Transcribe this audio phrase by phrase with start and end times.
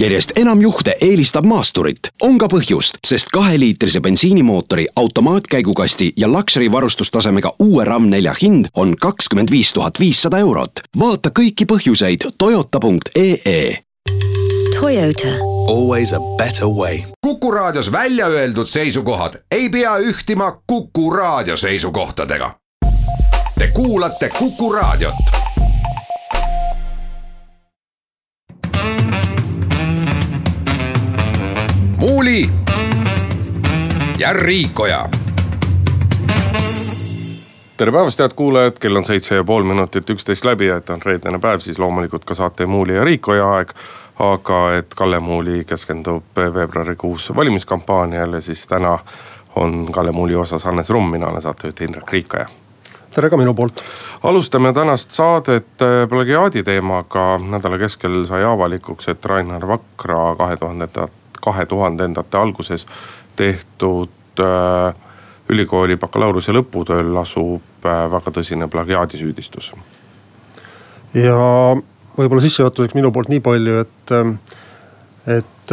[0.00, 1.98] järjest enam juhte eelistab maasturit.
[2.22, 9.50] on ka põhjust, sest kaheliitrise bensiinimootori, automaatkäigukasti ja Luxury varustustasemega uue RAM4 hind on kakskümmend
[9.50, 10.72] viis tuhat viissada eurot.
[10.98, 13.78] vaata kõiki põhjuseid toyota.ee.
[14.80, 15.28] Toyota.
[15.68, 16.98] Always a better way.
[17.20, 22.54] kuku raadios välja öeldud seisukohad ei pea ühtima Kuku raadio seisukohtadega.
[23.58, 25.14] Te kuulate Kuku raadiot
[32.00, 32.50] Muuli
[34.18, 35.08] ja Riikoja.
[37.76, 41.02] tere päevast, head kuulajad, kell on seitse ja pool minutit üksteist läbi ja et on
[41.04, 43.74] reedene päev, siis loomulikult ka saate Muuli ja Riikoja aeg.
[44.18, 48.98] aga et Kalle Muuli keskendub veebruarikuus valimiskampaaniale, siis täna
[49.56, 52.46] on Kalle Muuli osas Hannes Rumm, mina olen saatejuht Indrek Riikoja
[53.14, 53.84] tere ka minu poolt.
[54.22, 57.38] alustame tänast saadet äh, plagiaadi teemaga.
[57.38, 62.86] nädala keskel sai avalikuks, et Rainer Vakra kahe tuhandendat kahe tuhandendate alguses
[63.36, 64.94] tehtud äh,
[65.50, 69.72] ülikooli bakalaureuse lõputööl asub äh, väga tõsine plagiaadisüüdistus.
[71.14, 71.38] ja
[72.18, 74.12] võib-olla sissejuhatuseks minu poolt nii palju, et,
[75.38, 75.72] et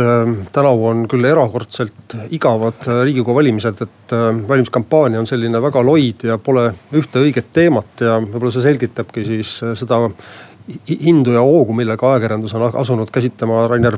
[0.54, 4.14] tänavu on küll erakordselt igavad riigikogu valimised, et
[4.48, 9.56] valimiskampaania on selline väga loid ja pole ühte õiget teemat ja võib-olla see selgitabki siis
[9.80, 10.00] seda
[10.90, 13.98] hindu ja hoogu, millega ajakirjandus on asunud käsitlema Rainer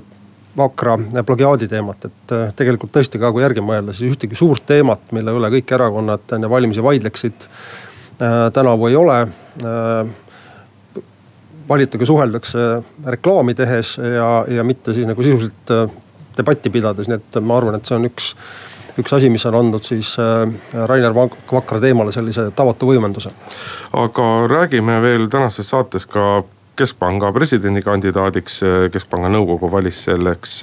[0.59, 5.11] Vakra plagiaadi teemat, et äh, tegelikult tõesti ka kui järgi mõelda, siis ühtegi suurt teemat,
[5.15, 10.17] mille üle kõik erakonnad enne valimisi vaidleksid äh, tänavu ei ole äh,.
[11.69, 12.61] valitudega suheldakse
[13.05, 15.85] reklaami tehes ja, ja mitte siis nagu sisuliselt äh,
[16.37, 18.33] debatti pidades, nii et ma arvan, et see on üks
[18.99, 20.45] üks asi, mis on andnud siis äh,
[20.89, 23.31] Rainer Vakra teemale sellise tavatu võimenduse.
[23.93, 26.43] aga räägime veel tänases saates ka
[26.79, 28.59] keskpanga presidendikandidaadiks.
[28.91, 30.61] keskpanga nõukogu valis selleks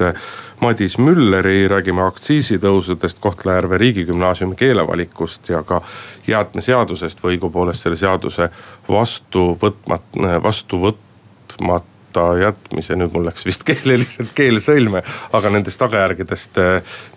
[0.60, 5.82] Madis Mülleri, räägime aktsiisitõusudest, Kohtla-Järve riigigümnaasiumi keelevalikust ja ka
[6.26, 8.48] jäätmeseadusest või õigupoolest selle seaduse
[8.88, 15.04] vastu võtmat-, vastu võtmata jätmise, nüüd mul läks vist keeleliselt keel sõlme,
[15.36, 16.62] aga nendest tagajärgedest,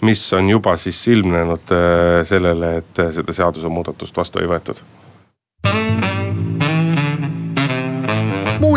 [0.03, 1.75] mis on juba siis ilmnenud
[2.27, 4.83] sellele, et seda seadusemuudatust vastu ei võetud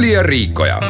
[0.02, 0.80] Muuli ja Riikoja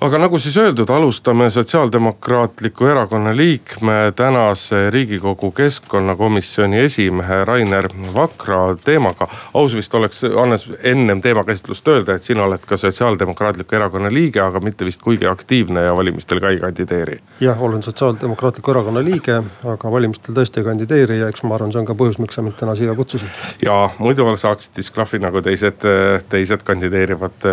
[0.00, 9.28] aga nagu siis öeldud, alustame Sotsiaaldemokraatliku Erakonna liikme, tänase riigikogu keskkonnakomisjoni esimehe Rainer Vakra teemaga.
[9.54, 14.60] aus vist oleks, Hannes, ennem teemakäsitlust öelda, et sina oled ka Sotsiaaldemokraatliku Erakonna liige, aga
[14.60, 17.20] mitte vist kuigi aktiivne ja valimistel ka ei kandideeri.
[17.40, 21.82] jah, olen Sotsiaaldemokraatliku Erakonna liige, aga valimistel tõesti ei kandideeri ja eks ma arvan, see
[21.82, 23.28] on ka põhjus, miks sa mind täna siia kutsusid.
[23.66, 25.82] ja muidu saaksid disklahvi nagu teised,
[26.28, 27.50] teised kandideerivad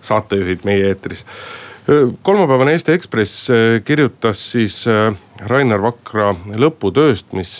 [0.00, 1.26] saatejuhid meie eetris
[2.22, 3.48] kolmapäevane Eesti Ekspress
[3.84, 4.82] kirjutas siis
[5.40, 7.54] Rainer Vakra lõputööst, mis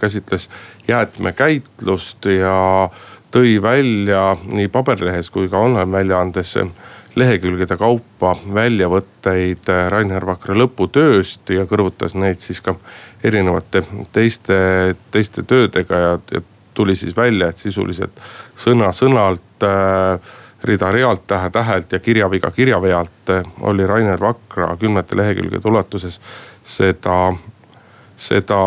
[0.00, 0.48] käsitles
[0.88, 2.88] jäätmekäitlust ja
[3.34, 6.56] tõi välja nii paberlehes kui ka online väljaandes
[7.14, 12.76] lehekülgede kaupa väljavõtteid Rainer Vakra lõputööst ja kõrvutas neid siis ka
[13.24, 14.56] erinevate teiste,
[15.14, 16.42] teiste töödega ja, ja
[16.74, 18.18] tuli siis välja, et sisuliselt
[18.58, 20.32] sõna-sõnalt äh,
[20.64, 26.20] rida-realt, tähe-tähelt ja kirjaviga kirjavealt oli Rainer Vakra kümnete lehekülgede ulatuses
[26.64, 27.34] seda,
[28.16, 28.60] seda,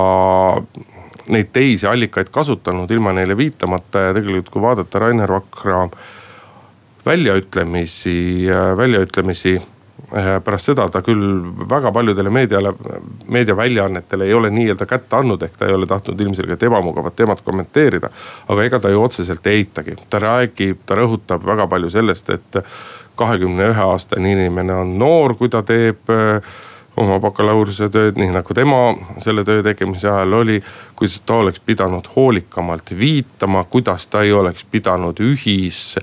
[1.28, 4.09] neid teisi allikaid kasutanud ilma neile viitamata.
[4.09, 5.88] Ja tegelikult, kui vaadata Rainer Vakra
[7.06, 8.47] väljaütlemisi,
[8.78, 9.77] väljaütlemisi Eh,
[10.44, 12.72] pärast seda ta küll väga paljudele meediale,
[13.28, 18.09] meediaväljaannetele ei ole nii-öelda kätte andnud, ehk ta ei ole tahtnud ilmselgelt ebamugavat teemat kommenteerida.
[18.47, 22.62] aga ega ta ju otseselt ei eitagi, ta räägib, ta rõhutab väga palju sellest, et
[23.16, 26.56] kahekümne ühe aastane inimene on noor, kui ta teeb eh,
[26.97, 28.79] oma bakalaureusetööd, nii nagu tema
[29.23, 30.62] selle töö tegemise ajal oli.
[30.96, 35.97] kuidas ta oleks pidanud hoolikamalt viitama, kuidas ta ei oleks pidanud ühis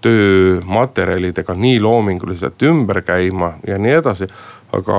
[0.00, 4.28] töömaterjalidega nii loominguliselt ümber käima ja nii edasi.
[4.72, 4.96] aga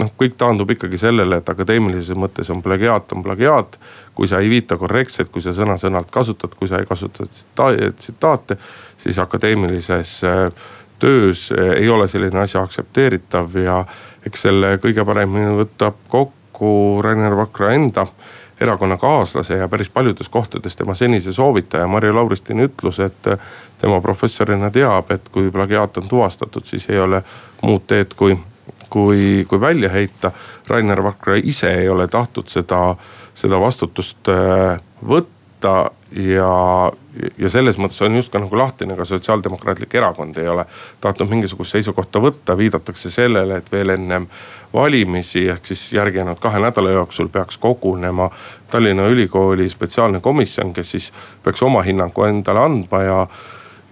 [0.00, 3.78] noh, kõik taandub ikkagi sellele, et akadeemilises mõttes on plagiaat, on plagiaat.
[4.14, 8.56] kui sa ei viita korrektselt, kui sa sõna-sõnalt kasutad, kui sa ei kasuta tsitaate,
[8.98, 10.66] siis akadeemilises äh,
[10.98, 13.84] töös äh, ei ole selline asi aktsepteeritav ja
[14.26, 18.06] eks selle kõige paremini võtab kokku Rainer Vakra enda
[18.60, 23.28] erakonnakaaslase ja päris paljudes kohtades tema senise soovitaja Marju Lauristini ütlus, et
[23.78, 27.22] tema professorina teab, et kui plagiaat on tuvastatud, siis ei ole
[27.62, 28.38] muud teed, kui,
[28.90, 30.32] kui, kui välja heita.
[30.68, 32.94] Rainer Vakra ise ei ole tahtnud seda,
[33.34, 34.78] seda vastutust äh,
[35.08, 36.92] võtta ja,
[37.38, 40.66] ja selles mõttes on just ka nagu lahtine, ka Sotsiaaldemokraatlik Erakond ei ole
[41.02, 44.28] tahtnud mingisugust seisukohta võtta, viidatakse sellele, et veel ennem
[44.74, 48.30] valimisi ehk siis järginenud kahe nädala jooksul peaks kogunema
[48.70, 51.12] Tallinna Ülikooli spetsiaalne komisjon, kes siis
[51.42, 53.26] peaks oma hinnangu endale andma ja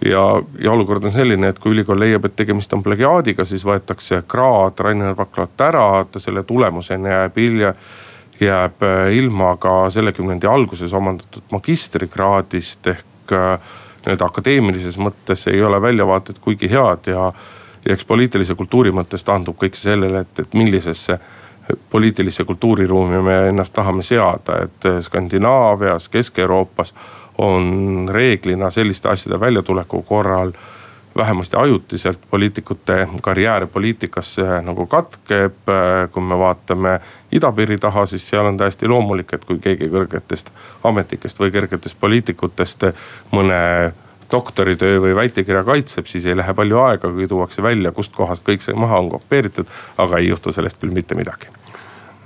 [0.05, 4.23] ja, ja olukord on selline, et kui ülikool leiab, et tegemist on plagiaadiga, siis võetakse
[4.27, 7.73] kraad Rainer Vaklalt ära, ta selle tulemusena jääb hilja
[8.41, 15.61] jääb äh, ilma ka selle kümnendi alguses omandatud magistrikraadist ehk äh, nii-öelda akadeemilises mõttes ei
[15.63, 17.29] ole väljavaated kuigi head ja
[17.85, 21.19] ja eks poliitilise kultuuri mõttes taandub kõik see sellele, et, et millisesse
[21.89, 26.93] poliitilisse kultuuriruumi me ennast tahame seada, et Skandinaavias, Kesk-Euroopas
[27.37, 30.51] on reeglina selliste asjade väljatuleku korral
[31.15, 35.53] vähemasti ajutiselt poliitikute karjäär poliitikas nagu katkeb.
[36.11, 36.99] kui me vaatame
[37.31, 40.49] idapiiri taha, siis seal on täiesti loomulik, et kui keegi kõrgetest
[40.83, 42.83] ametnikest või kõrgetest poliitikutest
[43.31, 43.93] mõne
[44.33, 48.75] doktoritöö või väitekirja kaitseb, siis ei lähe palju aega, kui tuuakse välja, kustkohast kõik see
[48.77, 49.69] maha on kopeeritud,
[50.01, 51.51] aga ei juhtu sellest küll mitte midagi.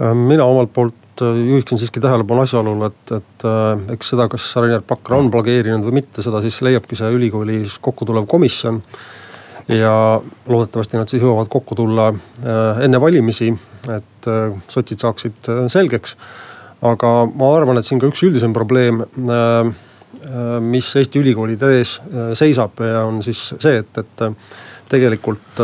[0.01, 4.47] Äh, mina omalt poolt äh, juhiksin siiski tähelepanu asjaolule, et, et äh, eks seda, kas
[4.59, 8.81] Rainer Pakra on plageerinud või mitte, seda siis leiabki see ülikoolis kokku tulev komisjon.
[9.67, 12.05] ja loodetavasti nad siis jõuavad kokku tulla
[12.83, 13.49] enne valimisi,
[13.91, 14.29] et
[14.71, 16.15] sotsid saaksid selgeks.
[16.87, 19.73] aga ma arvan, et siin ka üks üldisem probleem Äh,
[20.63, 24.35] mis Eesti ülikoolide ees äh, seisab ja on siis see, et, et äh,
[24.87, 25.59] tegelikult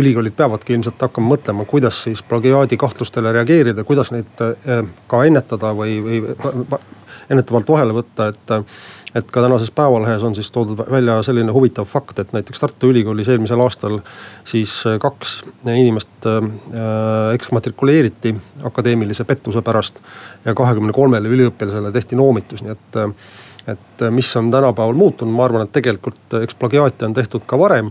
[0.00, 4.40] ülikoolid peavadki ilmselt hakkama mõtlema, kuidas siis plagiaadi kahtlustele reageerida, kuidas neid
[5.12, 6.22] ka ennetada või, või
[7.28, 8.54] ennetavalt vahele võtta, et.
[9.14, 13.28] et ka tänases Päevalehes on siis toodud välja selline huvitav fakt, et näiteks Tartu Ülikoolis
[13.28, 13.98] eelmisel aastal
[14.46, 15.36] siis kaks
[15.74, 16.28] inimest
[17.34, 18.34] eksmatrikuleeriti
[18.70, 20.00] akadeemilise pettuse pärast.
[20.44, 23.00] ja kahekümne kolmele üliõpilasele tehti noomitus, nii et
[23.66, 27.46] et äh, mis on tänapäeval muutunud, ma arvan, et tegelikult äh, eks plagiaate on tehtud
[27.46, 27.90] ka varem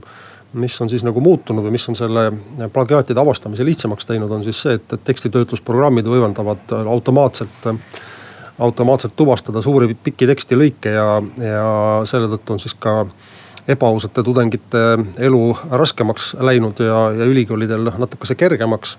[0.54, 4.44] mis on siis nagu muutunud või mis on selle äh, plagiaatide avastamise lihtsamaks teinud, on
[4.44, 7.68] siis see, et, et tekstitöötlusprogrammid võimaldavad automaatselt,
[8.60, 11.10] automaatselt tuvastada suuri pikki tekstilõike ja,
[11.44, 11.68] ja
[12.10, 13.04] selle tõttu on siis ka
[13.70, 14.82] ebaausate tudengite
[15.22, 18.98] elu raskemaks läinud ja, ja ülikoolidel natukese kergemaks.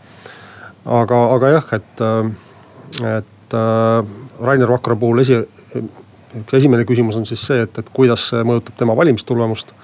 [0.87, 2.05] aga, aga jah, et,
[3.11, 3.59] et
[4.41, 5.41] Rainer Vakra puhul esi,
[6.53, 9.75] esimene küsimus on siis see, et, et kuidas see mõjutab tema valimistulemust.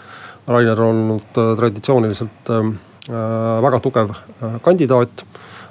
[0.47, 2.77] Rainer on olnud äh, traditsiooniliselt ähm,
[3.09, 3.17] äh,
[3.65, 5.27] väga tugev äh, kandidaat.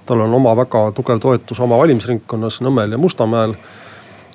[0.05, 3.55] tal on oma väga tugev toetus oma valimisringkonnas Nõmmel ja Mustamäel.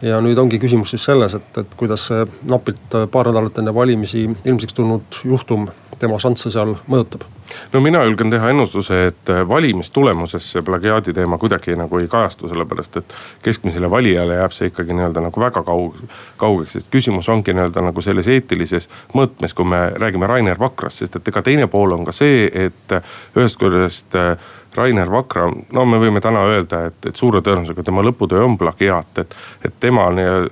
[0.02, 4.30] ja nüüd ongi küsimus siis selles, et, et kuidas see napilt paar nädalat enne valimisi
[4.44, 7.28] ilmsiks tulnud juhtum tema šansse seal mõjutab
[7.72, 12.48] no mina julgen teha ennustuse, et äh, valimistulemuses see plagiaadi teema kuidagi nagu ei kajastu,
[12.48, 15.98] sellepärast et keskmisele valijale jääb see ikkagi nii-öelda nagu väga kaug-,
[16.40, 21.20] kaugeks, et küsimus ongi nii-öelda nagu selles eetilises mõõtmes, kui me räägime Rainer Vakrast, sest
[21.20, 24.34] et ega teine pool on ka see, et äh, ühest küljest äh,
[24.74, 29.18] Rainer Vakra, no me võime täna öelda, et, et suure tõenäosusega tema lõputöö on plagiaat,
[29.18, 29.36] et.
[29.66, 30.06] et tema,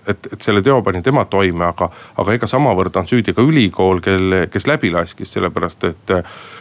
[0.06, 4.00] et, et selle teo pani tema toime, aga, aga ega samavõrd on süüdi ka ülikool,
[4.02, 6.14] kelle, kes läbi laskis, sellepärast et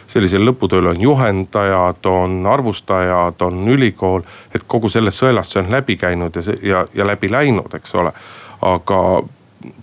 [0.06, 4.22] sellisel lõputööl on juhendajad, on arvustajad, on ülikool.
[4.54, 8.12] et kogu sellest sõelast see on läbi käinud ja, ja, ja läbi läinud, eks ole.
[8.60, 9.02] aga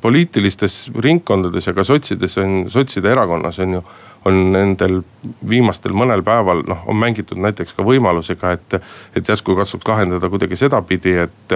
[0.02, 3.84] poliitilistes ringkondades ja ka sotsides on, sotside erakonnas on ju,
[4.26, 5.02] on nendel
[5.50, 8.80] viimastel mõnel päeval noh, on mängitud näiteks ka võimalusega, et,
[9.16, 11.56] et järsku katsuks lahendada kuidagi sedapidi, et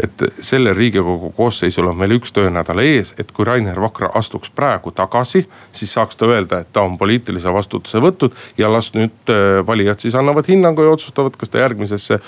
[0.00, 4.92] et sellel riigikogu koosseisul on meil üks töönädal ees, et kui Rainer Vakra astuks praegu
[4.96, 9.60] tagasi, siis saaks ta öelda, et ta on poliitilise vastutuse võtnud ja las nüüd äh,
[9.66, 12.18] valijad siis annavad hinnangu ja otsustavad, kas ta järgmisesse,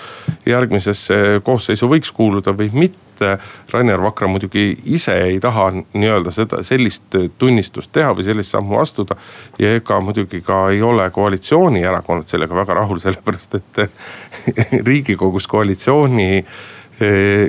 [0.46, 3.38] järgmisesse koosseisu võiks kuuluda või mitte.
[3.70, 9.16] Rainer Vakra muidugi ise ei taha nii-öelda seda, sellist tunnistust teha või sellist sammu astuda.
[9.58, 13.84] ja ega muidugi ka ei ole koalitsioonierakonnad sellega väga rahul, sellepärast et
[14.88, 16.44] riigikogus koalitsiooni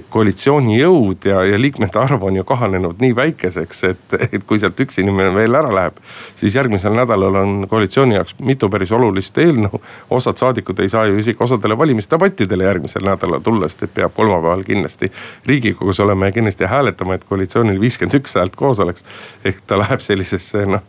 [0.09, 4.79] koalitsiooni jõud ja, ja liikmete arv on ju kahanenud nii väikeseks, et, et kui sealt
[4.81, 5.99] üks inimene veel ära läheb.
[6.35, 9.81] siis järgmisel nädalal on koalitsiooni jaoks mitu päris olulist eelnõu.
[10.09, 14.63] osad saadikud ei saa ju isegi osadele valimisdebattidele järgmisel nädalal tulla, sest et peab kolmapäeval
[14.63, 15.11] kindlasti
[15.45, 19.05] riigikogus olema ja kindlasti hääletama, et koalitsioonil viiskümmend üks häält koos oleks.
[19.45, 20.81] ehk ta läheb sellisesse noh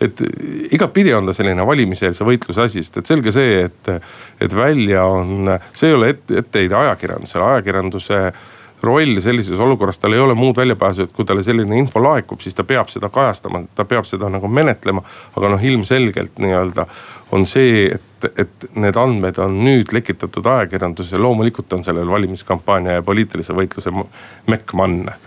[0.00, 0.22] et
[0.72, 3.90] igatpidi on ta selline valimiseelse võitluse asi, sest et selge see, et,
[4.40, 8.22] et välja on, see ei ole ette, etteheide ajakirjandusele, ajakirjanduse
[8.82, 12.56] roll sellises olukorras, tal ei ole muud väljapääsu, et kui talle selline info laekub, siis
[12.56, 15.02] ta peab seda kajastama, ta peab seda nagu menetlema.
[15.36, 16.86] aga noh, ilmselgelt nii-öelda
[17.36, 23.02] on see, et, et need andmed on nüüd lekitatud ajakirjandusse, loomulikult on sellel valimiskampaania ja
[23.04, 23.92] poliitilise võitluse
[24.48, 25.20] mekk manne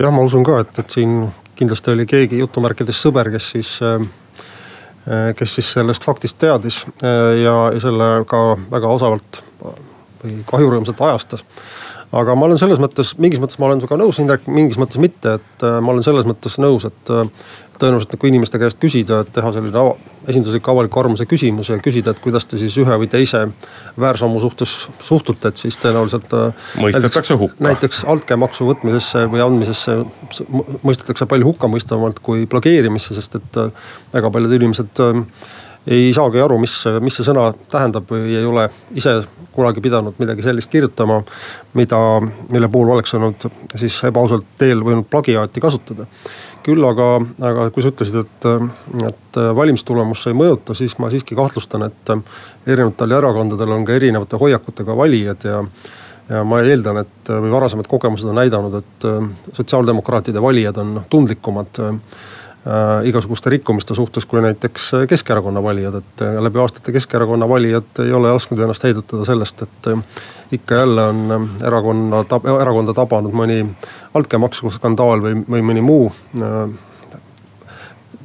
[0.00, 1.20] jah, ma usun ka, et, et siin
[1.58, 4.00] kindlasti oli keegi jutumärkides sõber, kes siis äh,
[5.36, 9.38] kes siis sellest faktist teadis ja, ja selle ka väga osavalt
[10.20, 11.44] või kahjurõõmsalt ajastas
[12.12, 15.38] aga ma olen selles mõttes, mingis mõttes ma olen sinuga nõus, Indrek, mingis mõttes mitte,
[15.40, 17.28] et äh, ma olen selles mõttes nõus, et äh,
[17.78, 19.92] tõenäoliselt kui inimeste käest küsida, et teha selline ava,
[20.28, 23.44] esinduslik avaliku arvamuse küsimus ja küsida, et kuidas te siis ühe või teise
[24.00, 24.74] väärsammu suhtes
[25.04, 26.32] suhtute, et siis tõenäoliselt.
[26.32, 27.60] Äh, mõistetakse hukka.
[27.68, 30.00] näiteks altkäemaksu võtmisesse või andmisesse
[30.82, 33.62] mõistetakse palju hukkamõistvamalt kui plageerimisse, sest et
[34.14, 35.04] väga paljud inimesed
[35.88, 38.66] ei saagi aru, mis, mis see sõna tähendab või ei ole
[38.98, 39.20] ise
[39.54, 41.22] kunagi pidanud midagi sellist kirjutama,
[41.78, 41.98] mida,
[42.52, 46.06] mille puhul oleks olnud siis ebaausalt teel võinud plagiaati kasutada.
[46.68, 47.04] küll aga,
[47.48, 48.46] aga kui sa ütlesid, et,
[49.08, 52.12] et valimistulemus ei mõjuta, siis ma siiski kahtlustan, et
[52.66, 55.62] erinevatel erakondadel on ka erinevate hoiakutega valijad ja
[56.28, 59.04] ja ma eeldan, et või varasemad kogemused on näidanud, et
[59.56, 62.18] sotsiaaldemokraatide valijad on tundlikumad Äh,
[63.04, 68.12] igasuguste rikkumiste suhtes kui näiteks äh, Keskerakonna valijad, et äh, läbi aastate Keskerakonna valijad ei
[68.12, 69.88] ole lasknud ennast heidutada sellest, et
[70.52, 72.24] ikka jälle on erakonna,
[72.60, 73.62] erakonda tabanud mõni
[74.14, 76.10] altkäemaksu skandaal või, või mõni muu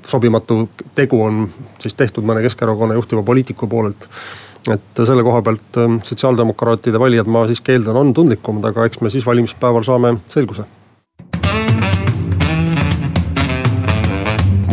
[0.08, 1.48] sobimatu tegu on
[1.80, 4.10] siis tehtud mõne Keskerakonna juhtiva poliitiku poolelt.
[4.72, 9.25] Et selle koha pealt sotsiaaldemokraatide valijad, ma siiski eeldan, on tundlikumad, aga eks me siis
[9.28, 10.63] valimispäeval saame selguse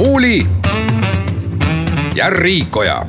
[0.00, 0.47] Muuli
[2.14, 3.07] ja Riikoja.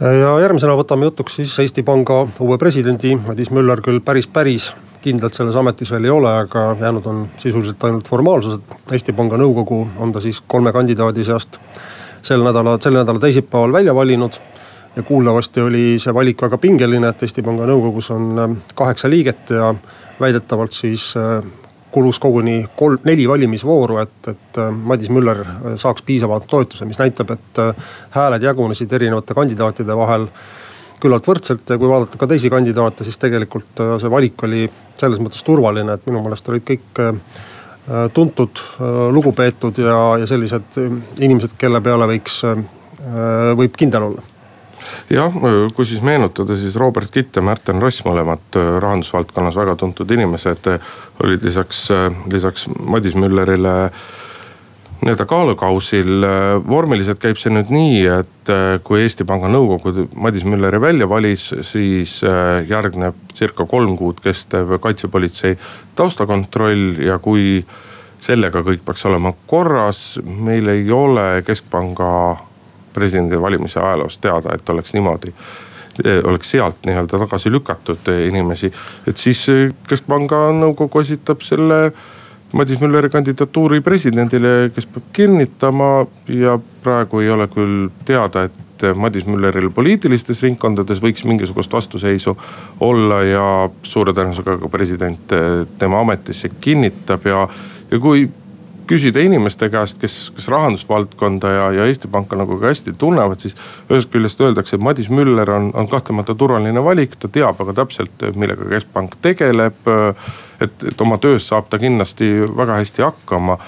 [0.00, 4.70] ja järgmisena võtame jutuks siis Eesti Panga uue presidendi, Madis Müller küll päris, päris
[5.02, 8.78] kindlalt selles ametis veel ei ole, aga jäänud on sisuliselt ainult formaalsused.
[8.94, 11.58] Eesti Panga nõukogu on ta siis kolme kandidaadi seast
[12.22, 14.42] sel nädala, selle nädala teisipäeval välja valinud.
[14.96, 19.74] ja kuuldavasti oli see valik väga pingeline, et Eesti Panga nõukogus on kaheksa liiget ja
[20.20, 21.16] väidetavalt siis
[21.98, 27.00] kulus koguni kolm, neli valimisvooru, et, et äh, Madis Müller äh, saaks piisava toetuse, mis
[27.00, 30.28] näitab, et äh, hääled jagunesid erinevate kandidaatide vahel
[31.02, 34.64] küllalt võrdselt ja kui vaadata ka teisi kandidaate, siis tegelikult see valik oli
[34.98, 37.02] selles mõttes turvaline, et minu meelest olid kõik
[38.14, 38.60] tuntud,
[39.14, 40.74] lugupeetud ja, ja sellised
[41.22, 42.40] inimesed, kelle peale võiks,
[43.62, 44.26] võib kindel olla
[45.10, 45.34] jah,
[45.74, 50.70] kui siis meenutada, siis Robert Kitt ja Märten Ross, mõlemad rahandusvaldkonnas väga tuntud inimesed,
[51.24, 51.88] olid lisaks,
[52.30, 53.90] lisaks Madis Müllerile
[54.98, 56.24] nii-öelda kaalukausil.
[56.68, 58.52] vormiliselt käib see nüüd nii, et
[58.84, 62.18] kui Eesti Panga nõukogu Madis Mülleri välja valis, siis
[62.68, 65.58] järgneb circa kolm kuud kestev kaitsepolitsei
[65.94, 67.62] taustakontroll ja kui
[68.20, 72.10] sellega kõik peaks olema korras, meil ei ole keskpanga
[72.98, 75.34] presidendivalimise ajaloost teada, et oleks niimoodi
[76.24, 78.70] oleks sealt nii-öelda tagasi lükatud inimesi.
[79.06, 79.46] et siis
[79.88, 81.92] keskpanga nõukogu esitab selle
[82.52, 89.26] Madis Mülleri kandidatuuri presidendile, kes peab kinnitama ja praegu ei ole küll teada, et Madis
[89.28, 92.36] Mülleril poliitilistes ringkondades võiks mingisugust vastuseisu
[92.80, 93.44] olla ja
[93.82, 95.34] suure tõenäosusega ka president
[95.78, 97.42] tema ametisse kinnitab ja,
[97.90, 98.24] ja kui
[98.88, 103.56] küsida inimeste käest, kes, kes rahandusvaldkonda ja, ja Eesti Panka nagu ka hästi tunnevad, siis
[103.90, 108.26] ühest küljest öeldakse, et Madis Müller on, on kahtlemata turvaline valik, ta teab väga täpselt,
[108.34, 109.92] millega keskpank tegeleb.
[110.60, 113.58] et, et oma töös saab ta kindlasti väga hästi hakkama.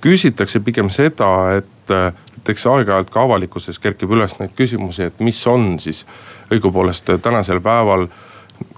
[0.00, 5.46] küsitakse pigem seda, et, et eks aeg-ajalt ka avalikkuses kerkib üles neid küsimusi, et mis
[5.46, 6.04] on siis
[6.50, 8.08] õigupoolest tänasel päeval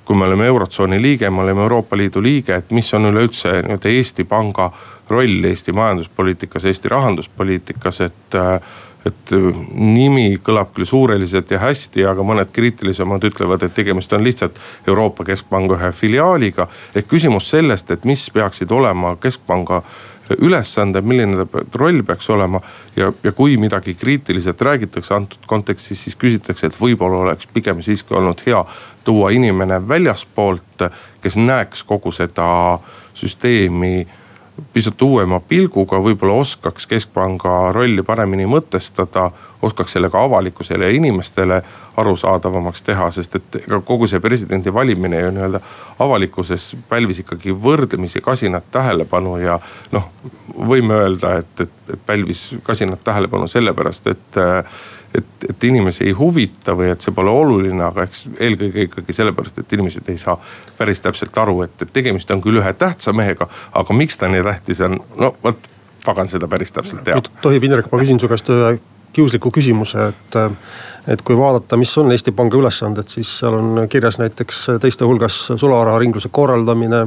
[0.05, 3.91] kui me oleme eurotsooni liige, me oleme Euroopa Liidu liige, et mis on üleüldse nii-öelda
[3.93, 4.71] Eesti Panga
[5.11, 8.39] roll Eesti majanduspoliitikas, Eesti rahanduspoliitikas, et
[9.07, 9.33] et
[9.73, 14.59] nimi kõlab küll suureliselt ja hästi, aga mõned kriitilisemad ütlevad, et tegemist on lihtsalt
[14.91, 16.69] Euroopa Keskpanga ühe filiaaliga.
[16.95, 19.83] ehk küsimus sellest, et mis peaksid olema keskpanga
[20.39, 22.61] ülesanded, milline roll peaks olema.
[22.97, 28.15] ja, ja kui midagi kriitiliselt räägitakse antud kontekstis, siis küsitakse, et võib-olla oleks pigem siiski
[28.15, 28.65] olnud hea
[29.05, 30.89] tuua inimene väljaspoolt,
[31.23, 32.79] kes näeks kogu seda
[33.15, 34.07] süsteemi
[34.73, 39.31] pisut uuema pilguga, võib-olla oskaks keskpanga rolli paremini mõtestada.
[39.63, 41.63] oskaks selle ka avalikkusele ja inimestele
[41.97, 45.61] arusaadavamaks teha, sest et ega kogu see presidendi valimine ju nii-öelda
[45.99, 49.59] avalikkuses pälvis ikkagi võrdlemisi kasinat tähelepanu ja
[49.93, 50.07] noh,
[50.55, 54.41] võime öelda, et, et, et pälvis kasinat tähelepanu sellepärast, et
[55.15, 59.63] et, et inimesi ei huvita või et see pole oluline, aga eks eelkõige ikkagi sellepärast,
[59.63, 60.37] et inimesed ei saa
[60.79, 64.45] päris täpselt aru, et, et tegemist on küll ühe tähtsa mehega, aga miks ta nii
[64.47, 65.71] tähtis on, no vot
[66.05, 67.29] pagan seda päris täpselt teab.
[67.43, 68.77] tohib Indrek, ma küsin su käest ühe
[69.13, 70.39] kiusliku küsimuse, et.
[71.09, 75.39] et kui vaadata, mis on Eesti Panga ülesanded, siis seal on kirjas näiteks teiste hulgas
[75.57, 77.07] sularaharingluse korraldamine.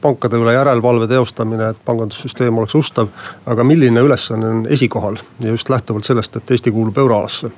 [0.00, 3.08] pankade üle järelevalve teostamine, et pangandussüsteem oleks ustav.
[3.46, 7.50] aga milline ülesanne on esikohal ja just lähtuvalt sellest, et Eesti kuulub euroalasse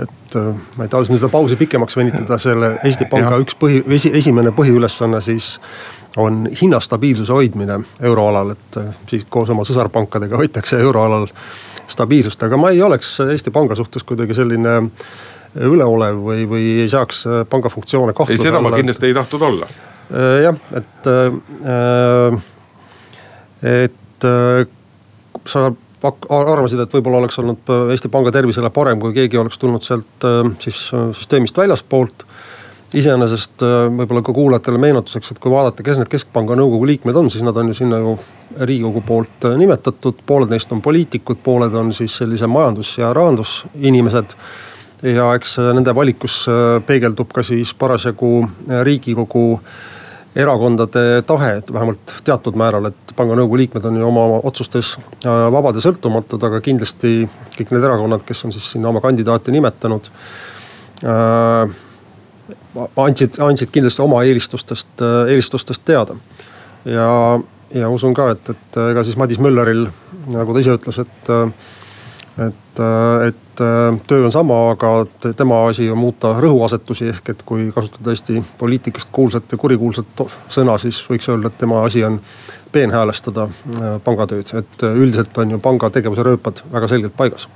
[0.00, 0.36] et
[0.76, 4.54] ma ei taha nüüd seda pausi pikemaks venitada, selle Eesti Panga üks põhi, esi, esimene
[4.56, 5.58] põhiülesanne siis
[6.16, 11.28] on hinnastabiilsuse hoidmine euroalal, et äh, siis koos oma sõsarpankadega hoitakse euroalal
[11.92, 14.78] stabiilsust, aga ma ei oleks Eesti Panga suhtes kuidagi selline
[15.60, 18.48] üleolev või, või ei seaks äh, panga funktsioone kahtluse alla.
[18.48, 19.70] ei, seda ma kindlasti ei tahtnud olla.
[20.12, 22.42] Äh, jah, et äh,,
[23.62, 24.66] et äh,
[25.46, 25.70] sa
[26.02, 30.42] arvasid, et võib-olla oleks olnud Eesti Panga tervisele parem, kui keegi oleks tulnud sealt äh,
[30.62, 32.26] siis süsteemist väljaspoolt
[32.96, 37.30] iseenesest äh, võib-olla ka kuulajatele meenutuseks, et kui vaadata, kes need keskpanga nõukogu liikmed on,
[37.32, 38.16] siis nad on ju sinna ju
[38.60, 40.20] riigikogu poolt äh, nimetatud.
[40.26, 44.36] pooled neist on poliitikud, pooled on siis sellise majandus- ja rahandusinimesed.
[45.02, 46.44] ja eks äh, nende valikus
[46.86, 48.48] peegeldub ka siis parasjagu
[48.82, 49.60] riigikogu
[50.36, 55.76] erakondade tahe, et vähemalt teatud määral, et panga nõukogu liikmed on ju oma otsustes vabad
[55.76, 57.26] ja sõltumatud, aga kindlasti
[57.58, 60.08] kõik need erakonnad, kes on siis sinna oma kandidaate nimetanud
[61.04, 61.74] äh,
[62.96, 66.16] andsid, andsid kindlasti oma eelistustest, eelistustest teada.
[66.84, 67.40] ja,
[67.74, 69.86] ja usun ka, et, et ega siis Madis Mülleril,
[70.32, 71.32] nagu ta ise ütles, et,
[72.38, 72.80] et,
[73.26, 73.62] et
[74.06, 74.92] töö on sama, aga
[75.36, 80.78] tema asi on muuta rõhuasetusi, ehk et kui kasutada Eesti poliitikast kuulsat ja kurikuulsat sõna,
[80.80, 82.20] siis võiks öelda, et tema asi on
[82.72, 83.48] peenhäälestada
[84.04, 87.48] pangatööd, et üldiselt on ju panga tegevuse rööpad väga selgelt paigas.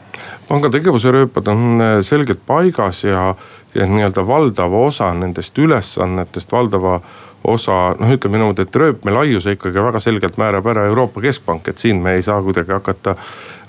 [0.48, 3.34] panga tegevuse rööpad on selgelt paigas ja
[3.76, 7.00] ja nii-öelda valdava osa nendest ülesannetest, valdava
[7.44, 11.78] osa noh, ütleme niimoodi, et rööpme laiuse ikkagi väga selgelt määrab ära Euroopa Keskpank, et
[11.78, 13.16] siin me ei saa kuidagi hakata,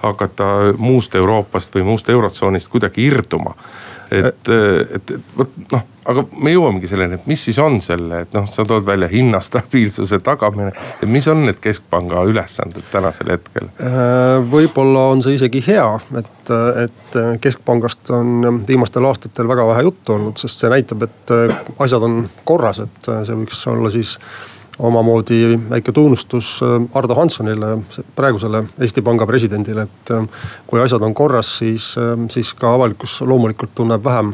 [0.02, 3.56] hakata muust Euroopast või muust eurotsoonist kuidagi irduma
[4.12, 4.50] et,
[4.96, 8.48] et, et vot noh, aga me jõuamegi selleni, et mis siis on selle, et noh,
[8.52, 10.72] sa tood välja hinnastabiilsuse tagamine.
[11.02, 13.70] et mis on need keskpanga ülesanded tänasel hetkel?
[13.84, 15.88] Äh, võib-olla on see isegi hea,
[16.20, 16.54] et,
[16.86, 21.36] et keskpangast on viimastel aastatel väga vähe juttu olnud, sest see näitab, et
[21.84, 24.18] asjad on korras, et see võiks olla siis
[24.80, 27.78] omamoodi väike tunnustus äh, Ardo Hanssonile,
[28.16, 30.28] praegusele Eesti Panga presidendile, et äh,
[30.68, 34.34] kui asjad on korras, siis, äh, siis ka avalikkus loomulikult tunneb vähem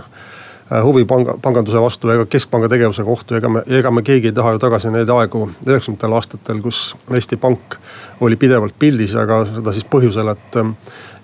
[0.83, 4.55] huvi panga, panganduse vastu ega keskpanga tegevuse kohta, ega me, ega me keegi ei taha
[4.55, 6.79] ju tagasi neid aegu üheksakümnendatel aastatel, kus
[7.13, 7.75] Eesti Pank
[8.23, 10.57] oli pidevalt pildis, aga seda siis põhjusel, et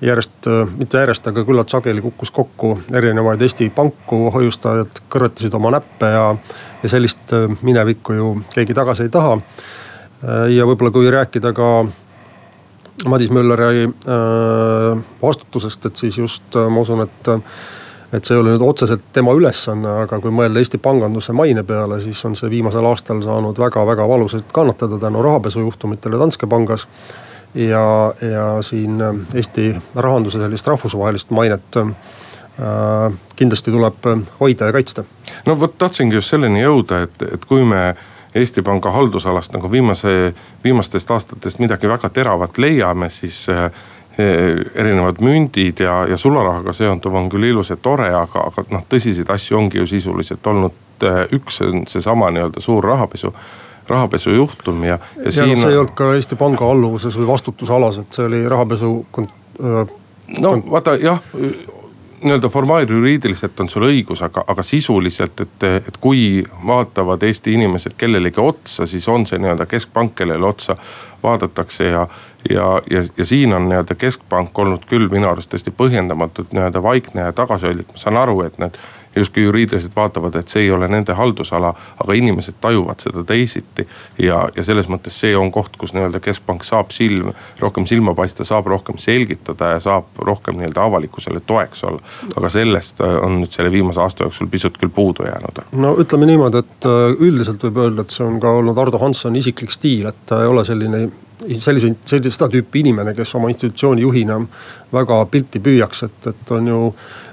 [0.05, 6.11] järjest, mitte järjest, aga küllalt sageli kukkus kokku erinevaid Eesti panku, hoiustajad kõrvetasid oma näppe
[6.13, 6.27] ja
[6.83, 9.39] ja sellist äh, minevikku ju keegi tagasi ei taha.
[9.39, 11.85] Äh, ja võib-olla kui rääkida ka
[13.07, 17.35] Madis Mülleri äh, vastutusest, et siis just ma usun, et
[18.09, 21.99] et see ei ole nüüd otseselt tema ülesanne, aga kui mõelda Eesti panganduse maine peale,
[22.01, 26.87] siis on see viimasel aastal saanud väga-väga valusalt kannatada tänu rahapesujuhtumitele Danske pangas.
[27.53, 28.97] ja, ja siin
[29.35, 31.77] Eesti rahanduse sellist rahvusvahelist mainet
[32.59, 35.03] Äh, kindlasti tuleb äh, hoida ja kaitsta.
[35.45, 37.93] no vot tahtsingi just selleni jõuda, et, et kui me
[38.35, 43.71] Eesti Panga haldusalast nagu viimase, viimastest aastatest midagi väga teravat leiame, siis äh,
[44.19, 49.31] erinevad mündid ja, ja sularahaga seonduv on küll ilus ja tore, aga, aga noh, tõsiseid
[49.31, 53.31] asju ongi ju sisuliselt olnud üks, on seesama nii-öelda suur rahapesu
[53.89, 55.31] rahapesujuhtum ja, ja, ja.
[55.31, 55.55] siin...
[55.57, 58.91] see ei olnud ka Eesti Panga alluvuses või vastutusalas, et see oli rahapesu.
[60.39, 61.23] no vaata jah
[62.23, 68.41] nii-öelda formaaljuriidiliselt on sul õigus, aga, aga sisuliselt, et, et kui vaatavad Eesti inimesed kellelegi
[68.41, 70.75] otsa, siis on see nii-öelda keskpank, kellele otsa
[71.23, 72.07] vaadatakse ja.
[72.49, 77.27] ja, ja, ja siin on nii-öelda keskpank olnud küll minu arust tõesti põhjendamatult nii-öelda vaikne
[77.29, 78.79] ja tagasihoidlik, ma saan aru, et need
[79.19, 83.87] justkui juriidiliselt vaatavad, et see ei ole nende haldusala, aga inimesed tajuvad seda teisiti.
[84.19, 88.47] ja, ja selles mõttes see on koht, kus nii-öelda keskpank saab silm, rohkem silma paista,
[88.47, 92.01] saab rohkem selgitada ja saab rohkem nii-öelda avalikkusele toeks olla.
[92.35, 95.63] aga sellest äh, on nüüd selle viimase aasta jooksul pisut küll puudu jäänud.
[95.71, 99.43] no ütleme niimoodi, et äh, üldiselt võib öelda, et see on ka olnud Ardo Hanssoni
[99.43, 101.07] isiklik stiil, et ta ei ole selline
[101.59, 104.39] selliseid, sellist, seda tüüpi inimene, kes oma institutsiooni juhina
[104.93, 106.79] väga pilti püüaks, et, et on ju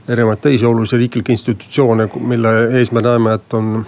[0.08, 3.86] erinevaid teisi olulisi riiklikke institutsioone, mille ees me näeme, et on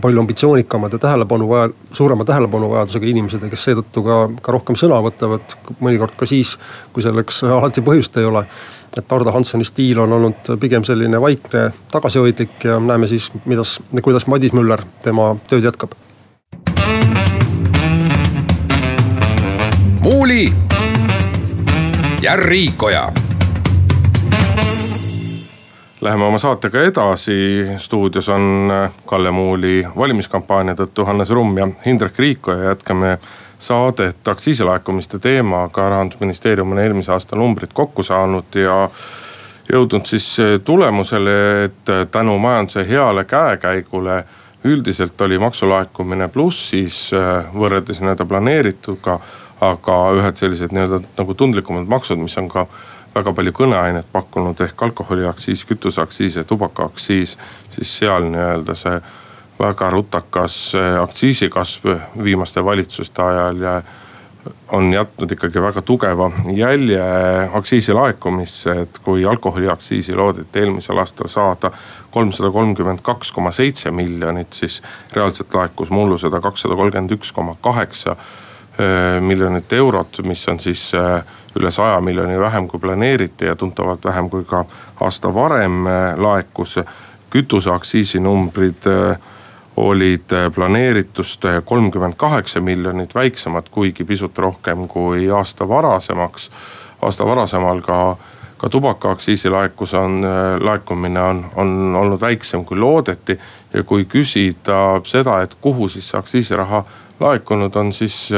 [0.00, 5.00] palju ambitsioonikamad ja tähelepanu vaja, suurema tähelepanuvajadusega inimesed ja kes seetõttu ka, ka rohkem sõna
[5.02, 5.56] võtavad.
[5.80, 6.56] mõnikord ka siis,
[6.92, 8.44] kui selleks alati põhjust ei ole.
[8.96, 14.26] et Ardo Hanssoni stiil on olnud pigem selline vaikne, tagasihoidlik ja näeme siis, midas, kuidas
[14.26, 15.94] Madis Müller tema tööd jätkab.
[20.00, 20.52] muuli
[22.22, 23.29] ja Riikoja
[26.00, 28.72] Läheme oma saatega edasi, stuudios on
[29.06, 33.18] Kalle Muuli valimiskampaania tõttu Hannes Rumm ja Hindrek Riiko ja jätkame
[33.58, 35.88] saadet aktsiisilaekumiste teemaga.
[35.88, 38.88] rahandusministeerium on eelmise aasta numbrid kokku saanud ja
[39.72, 44.24] jõudnud siis tulemusele, et tänu majanduse heale käekäigule
[44.64, 47.10] üldiselt oli maksulaekumine plussis
[47.54, 49.20] võrreldes nii-öelda planeerituga.
[49.60, 52.66] aga ühed sellised nii-öelda nagu tundlikumad maksud, mis on ka
[53.14, 57.38] väga palju kõneainet pakkunud ehk alkoholiaktsiis, kütuseaktsiis ja tubakaaktsiis.
[57.70, 59.00] siis seal nii-öelda see
[59.60, 61.90] väga rutakas aktsiisikasv
[62.24, 63.82] viimaste valitsuste ajal ja
[64.72, 67.02] on jätnud ikkagi väga tugeva jälje
[67.54, 71.70] aktsiisi laekumisse, et kui alkoholiaktsiisi loodeti eelmisel aastal saada
[72.10, 77.56] kolmsada kolmkümmend kaks koma seitse miljonit, siis reaalselt laekus mullu seda kakssada kolmkümmend üks koma
[77.60, 78.16] kaheksa
[79.20, 80.92] miljonit eurot, mis on siis
[81.56, 84.64] üle saja miljoni vähem kui planeeriti ja tuntavalt vähem kui ka
[85.00, 85.84] aasta varem
[86.16, 86.78] laekus.
[87.30, 88.86] kütuseaktsiisi numbrid
[89.76, 96.50] olid planeeritust kolmkümmend kaheksa miljonit väiksemad, kuigi pisut rohkem kui aasta varasemaks.
[97.02, 98.16] aasta varasemal ka,
[98.56, 100.22] ka tubakaaktsiisi laekus on,
[100.60, 103.38] laekumine on, on olnud väiksem kui loodeti.
[103.74, 106.84] ja kui küsida seda, et kuhu siis see aktsiisiraha
[107.20, 108.28] laekunud on, siis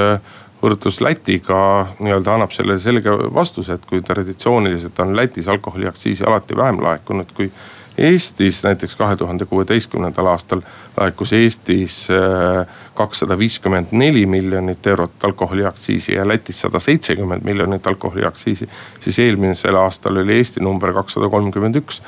[0.63, 1.59] võrdlus Lätiga
[1.99, 7.51] nii-öelda annab sellele selge vastuse, et kui traditsiooniliselt on Lätis alkoholiaktsiisi alati vähem laekunud kui
[7.99, 10.63] Eestis näiteks kahe tuhande kuueteistkümnendal aastal
[10.97, 18.69] laekus Eestis äh, kakssada viiskümmend neli miljonit eurot alkoholiaktsiisi ja Lätis sada seitsekümmend miljonit alkoholiaktsiisi.
[19.01, 22.01] siis eelmisel aastal oli Eesti number kakssada kolmkümmend üks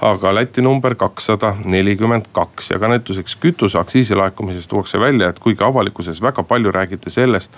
[0.00, 5.64] aga Läti number kakssada nelikümmend kaks ja ka näituseks kütuseaktsiisi laekumises tuuakse välja, et kuigi
[5.64, 7.52] avalikkuses väga palju räägiti sellest,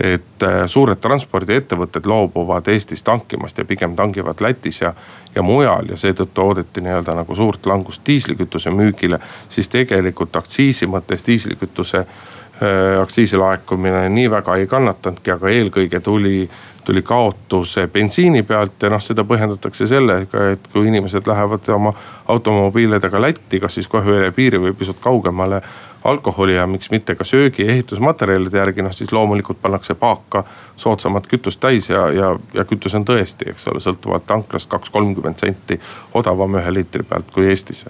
[0.00, 4.94] et äh, suured transpordiettevõtted loobuvad Eestis tankimast ja pigem tangivad Lätis ja,
[5.34, 9.18] ja mujal ja seetõttu oodati nii-öelda nagu suurt langust diislikütuse müügile.
[9.48, 16.48] siis tegelikult aktsiisi mõttes diislikütuse äh, aktsiisi laekumine nii väga ei kannatanudki, aga eelkõige tuli
[16.84, 21.94] tuli kaotus bensiini pealt ja noh, seda põhjendatakse sellega, et kui inimesed lähevad oma
[22.28, 25.62] automobiilidega Lätti, kas siis kohe üle piiri või pisut kaugemale
[26.04, 30.44] alkoholi ja miks mitte ka söögi ja ehitusmaterjalide järgi, noh siis loomulikult pannakse paaka
[30.76, 35.38] soodsamat kütust täis ja, ja, ja kütus on tõesti, eks ole, sõltuvalt tanklast kaks, kolmkümmend
[35.38, 35.78] senti
[36.14, 37.84] odavam ühe liitri pealt kui Eestis.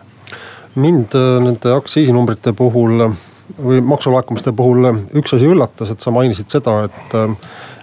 [0.75, 3.09] mind äh, nende aktsiisinumbrite puhul
[3.59, 7.37] või maksulaekumiste puhul üks asi üllatas, et sa mainisid seda, et äh,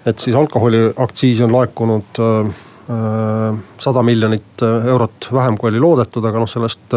[0.06, 2.46] et siis alkoholiaktsiisi on laekunud äh,
[2.90, 6.96] äh, sada miljonit äh, eurot vähem, kui oli loodetud, aga noh, sellest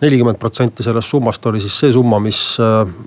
[0.00, 2.40] nelikümmend protsenti sellest summast oli siis see summa, mis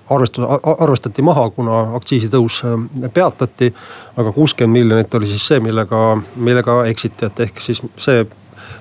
[0.09, 0.45] arvestus,
[0.79, 2.63] arvestati maha, kuna aktsiisitõus
[3.13, 3.73] peatati.
[4.17, 8.25] aga kuuskümmend miljonit oli siis see, millega, millega eksiti, et ehk siis see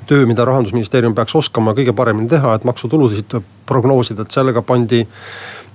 [0.08, 3.36] töö, mida rahandusministeerium peaks oskama kõige paremini teha, et maksutulusid
[3.68, 5.02] prognoosida, et sellega pandi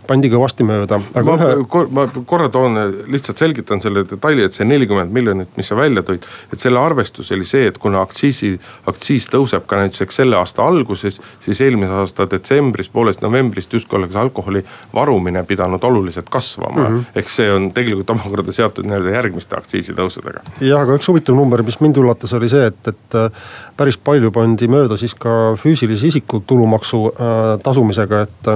[0.07, 0.99] pandi kõvasti mööda.
[1.23, 1.51] ma ühe...
[1.95, 2.79] ma korra toon,
[3.11, 6.25] lihtsalt selgitan selle detaili, et see nelikümmend miljonit, mis sa välja tõid.
[6.53, 8.53] et selle arvestus oli see, et kuna aktsiisi,
[8.89, 14.17] aktsiis tõuseb ka näituseks selle aasta alguses, siis eelmise aasta detsembris, poolest novembrist justkui oleks
[14.19, 14.63] alkoholi
[14.93, 16.87] varumine pidanud oluliselt kasvama mm.
[16.87, 17.19] -hmm.
[17.21, 20.43] ehk see on tegelikult omakorda seotud nii-öelda järgmiste aktsiisitõusudega.
[20.61, 23.45] jah, aga üks huvitav number, mis mind üllatas, oli see, et, et äh,
[23.77, 28.53] päris palju pandi mööda siis ka füüsilise isiku tulumaksu äh, tasumisega, et,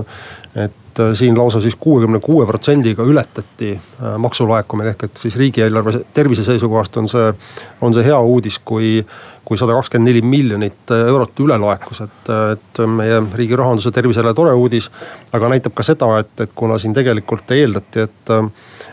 [0.56, 5.38] et et äh, siin lausa siis kuuekümne kuue protsendiga ületati äh, maksulaekumine ehk et siis
[5.38, 7.34] riigieelarve tervise seisukohast on see,
[7.82, 9.06] on see hea uudis, kui
[9.48, 14.34] kui sada kakskümmend neli miljonit äh, eurot üle laekus, et, et meie riigi rahanduse tervisele
[14.36, 14.90] tore uudis.
[15.32, 18.34] aga näitab ka seda, et, et kuna siin tegelikult eeldati, et,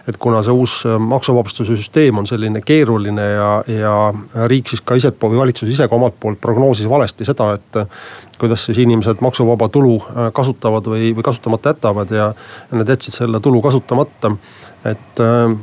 [0.09, 3.95] et kuna see uus maksuvabastuse süsteem on selline keeruline ja, ja
[4.51, 7.81] riik siis ka ise või valitsus ise ka omalt poolt prognoosis valesti seda, et
[8.39, 9.99] kuidas siis inimesed maksuvaba tulu
[10.35, 12.31] kasutavad või, või kasutamata jätavad ja
[12.73, 14.33] nad jätsid selle tulu kasutamata.
[14.85, 15.55] et äh,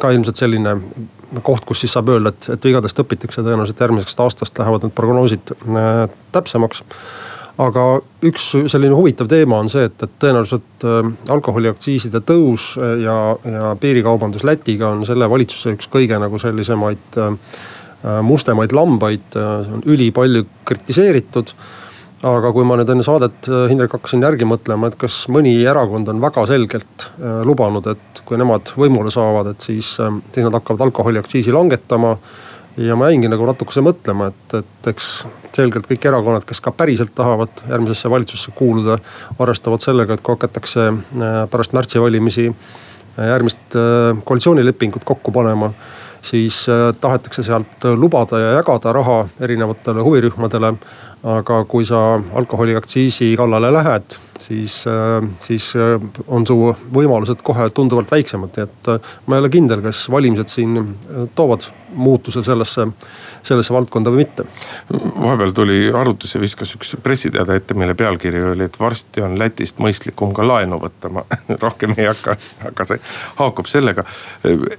[0.00, 0.76] ka ilmselt selline
[1.42, 5.54] koht, kus siis saab öelda, et, et vigadest õpitakse, tõenäoliselt järgmisest aastast lähevad need prognoosid
[5.54, 6.82] äh, täpsemaks
[7.62, 7.84] aga
[8.26, 13.16] üks selline huvitav teema on see, et, et tõenäoliselt äh, alkoholiaktsiiside tõus ja,
[13.46, 17.22] ja piirikaubandus Lätiga on selle valitsuse üks kõige nagu sellisemaid
[18.04, 21.54] mustemaid lambaid, see on ülipalju kritiseeritud
[22.24, 26.08] aga kui ma nüüd enne saadet, äh, Hindrek, hakkasin järgi mõtlema, et kas mõni erakond
[26.08, 30.56] on väga selgelt äh, lubanud, et kui nemad võimule saavad, et siis, äh, siis nad
[30.56, 32.16] hakkavad alkoholiaktsiisi langetama.
[32.76, 35.10] ja ma jäingi nagu natukese mõtlema, et, et eks
[35.54, 38.96] selgelt kõik erakonnad, kes ka päriselt tahavad järgmisesse valitsusse kuuluda,
[39.38, 40.88] arvestavad sellega, et kui hakatakse
[41.52, 42.48] pärast märtsivalimisi
[43.14, 43.78] järgmist
[44.26, 45.70] koalitsioonilepingut kokku panema
[46.24, 46.64] siis
[47.00, 50.72] tahetakse sealt lubada ja jagada raha erinevatele huvirühmadele
[51.24, 54.82] aga kui sa alkoholiaktsiisi kallale lähed, siis,
[55.40, 55.70] siis
[56.26, 56.56] on su
[56.94, 58.90] võimalused kohe tunduvalt väiksemad, nii et
[59.26, 60.76] ma ei ole kindel, kas valimised siin
[61.34, 62.88] toovad muutuse sellesse
[63.44, 64.44] sellesse valdkonda või mitte.
[65.20, 70.32] vahepeal tuli arvutusi, viskas üks pressiteade ette, mille pealkiri oli, et varsti on Lätist mõistlikum
[70.34, 71.24] ka laenu võtta, ma
[71.64, 72.36] rohkem ei hakka,
[72.70, 73.00] aga see
[73.40, 74.04] haakub sellega.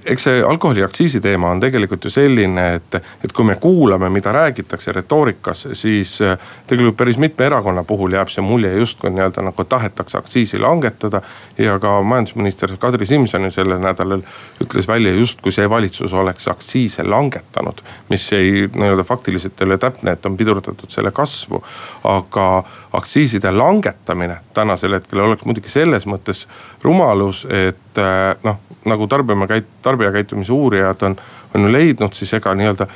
[0.04, 4.92] eks see alkoholiaktsiisi teema on tegelikult ju selline, et, et kui me kuulame, mida räägitakse
[4.92, 6.18] retoorikas, siis
[6.66, 11.22] tegelikult päris mitme erakonna puhul jääb see mulje justkui nii-öelda nagu tahetakse aktsiisi langetada.
[11.58, 14.22] ja ka majandusminister Kadri Simson ju sellel nädalal
[14.64, 20.12] ütles välja, justkui see valitsus oleks aktsiise langetanud, mis ei nii-öelda faktiliselt ei ole täpne,
[20.12, 21.62] et on pidurdatud selle kasvu.
[22.04, 26.46] aga aktsiiside langetamine tänasel hetkel oleks muidugi selles mõttes
[26.82, 31.16] rumalus, et eh, noh, nagu tarbima käit-, tarbijakäitumise uurijad on,
[31.54, 32.86] on ju leidnud, siis ega nii-öelda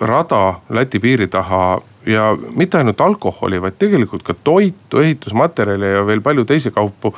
[0.00, 6.20] rada Läti piiri taha ja mitte ainult alkoholi, vaid tegelikult ka toitu, ehitusmaterjali ja veel
[6.20, 7.14] palju teisi kaupu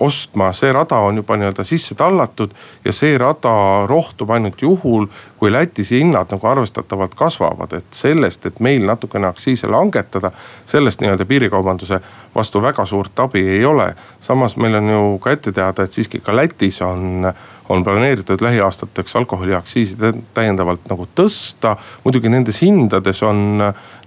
[0.00, 0.52] ostma.
[0.52, 2.50] see rada on juba nii-öelda sisse tallatud
[2.84, 7.72] ja see rada rohtub ainult juhul, kui Lätis hinnad nagu arvestatavalt kasvavad.
[7.72, 10.30] et sellest, et meil natukene aktsiise langetada,
[10.66, 12.00] sellest nii-öelda piirikaubanduse
[12.34, 13.94] vastu väga suurt abi ei ole.
[14.20, 17.32] samas meil on ju ka ette teada, et siiski ka Lätis on
[17.68, 19.96] on planeeritud lähiaastateks alkoholiaktsiisi
[20.34, 21.76] täiendavalt nagu tõsta.
[22.04, 23.62] muidugi nendes hindades on,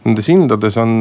[0.05, 0.93] nendes hindades on,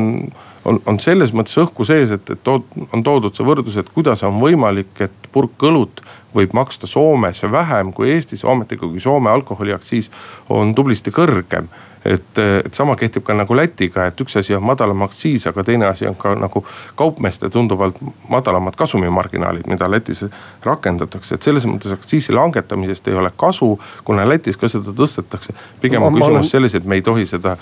[0.64, 4.24] on, on selles mõttes õhku sees, et, et tood, on toodud see võrdlus, et kuidas
[4.26, 6.02] on võimalik, et purk õlut
[6.34, 10.10] võib maksta Soomes vähem kui Eestis, ometi ikkagi Soome alkoholiaktsiis
[10.48, 11.70] on tublisti kõrgem
[12.04, 15.86] et, et sama kehtib ka nagu Lätiga, et üks asi on madalam aktsiis, aga teine
[15.88, 16.64] asi on ka nagu
[16.96, 20.24] kaupmeeste tunduvalt madalamad kasumimarginaalid, mida Lätis
[20.64, 21.34] rakendatakse.
[21.34, 25.54] et selles mõttes aktsiisi langetamisest ei ole kasu, kuna Lätis ka seda tõstetakse.
[25.80, 26.50] pigem on küsimus olen...
[26.50, 27.56] selles, et me ei tohi seda,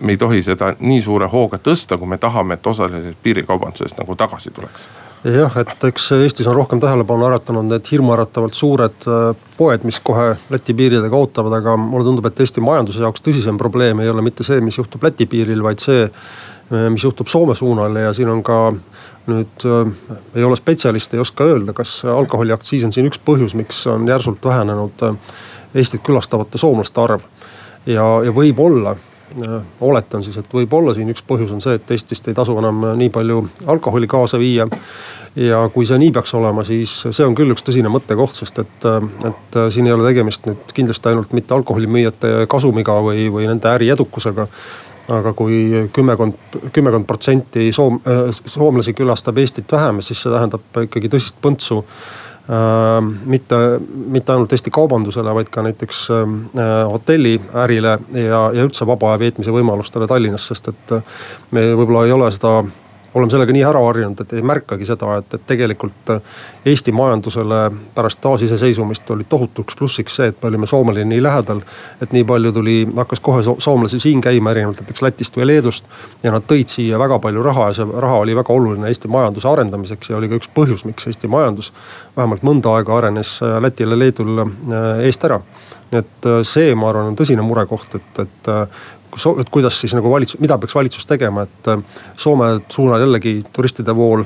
[0.00, 3.98] me ei tohi seda nii suure hooga tõsta, kui me tahame, et osa sellest piirikaubandusest
[3.98, 4.88] nagu tagasi tuleks
[5.24, 10.32] jah, et eks Eestis on rohkem tähelepanu äratanud need hirmuäratavalt suured äh, poed, mis kohe
[10.50, 14.46] Läti piiridega ootavad, aga mulle tundub, et Eesti majanduse jaoks tõsisem probleem ei ole mitte
[14.46, 18.42] see, mis juhtub Läti piiril, vaid see, äh, mis juhtub Soome suunal ja siin on
[18.46, 18.58] ka
[19.30, 19.94] nüüd äh,
[20.34, 24.42] ei ole spetsialist, ei oska öelda, kas alkoholiaktsiis on siin üks põhjus, miks on järsult
[24.44, 25.38] vähenenud äh,
[25.74, 27.22] Eestit külastavate soomlaste arv.
[27.86, 28.96] ja, ja võib-olla
[29.80, 33.10] oletan siis, et võib-olla siin üks põhjus on see, et Eestist ei tasu enam nii
[33.12, 33.40] palju
[33.72, 34.68] alkoholi kaasa viia.
[35.36, 38.88] ja kui see nii peaks olema, siis see on küll üks tõsine mõttekoht, sest et,
[39.28, 43.88] et siin ei ole tegemist nüüd kindlasti ainult mitte alkoholimüüjate kasumiga või, või nende äri
[43.94, 44.48] edukusega
[45.12, 48.00] aga kui kümmekond, kümmekond protsenti soom-,
[48.46, 51.82] soomlasi külastab Eestit vähem, siis see tähendab ikkagi tõsist põntsu
[53.24, 53.56] mitte,
[54.06, 59.54] mitte ainult Eesti kaubandusele, vaid ka näiteks äh, hotelliärile ja, ja üldse vaba aja veetmise
[59.54, 61.04] võimalustele Tallinnas, sest et äh,
[61.54, 62.64] me võib-olla ei ole seda
[63.14, 66.20] oleme sellega nii ära harjunud, et ei märkagi seda, et, et tegelikult äh,
[66.66, 67.58] Eesti majandusele
[67.94, 71.60] pärast taasiseseisvumist oli tohutuks plussiks see, et me olime Soomele nii lähedal.
[72.02, 75.84] et nii palju tuli, hakkas kohe soomlasi siin käima, erinevalt näiteks Lätist või Leedust.
[76.22, 79.48] ja nad tõid siia väga palju raha ja see raha oli väga oluline Eesti majanduse
[79.48, 81.72] arendamiseks ja oli ka üks põhjus, miks Eesti majandus
[82.16, 85.42] vähemalt mõnda aega arenes äh, Lätil ja Leedul äh, eest ära
[85.92, 88.48] nii et see, ma arvan, on tõsine murekoht, et, et
[89.40, 91.80] et kuidas siis nagu valitsus, mida peaks valitsus tegema, et äh,
[92.16, 94.24] Soome suunal jällegi turistide vool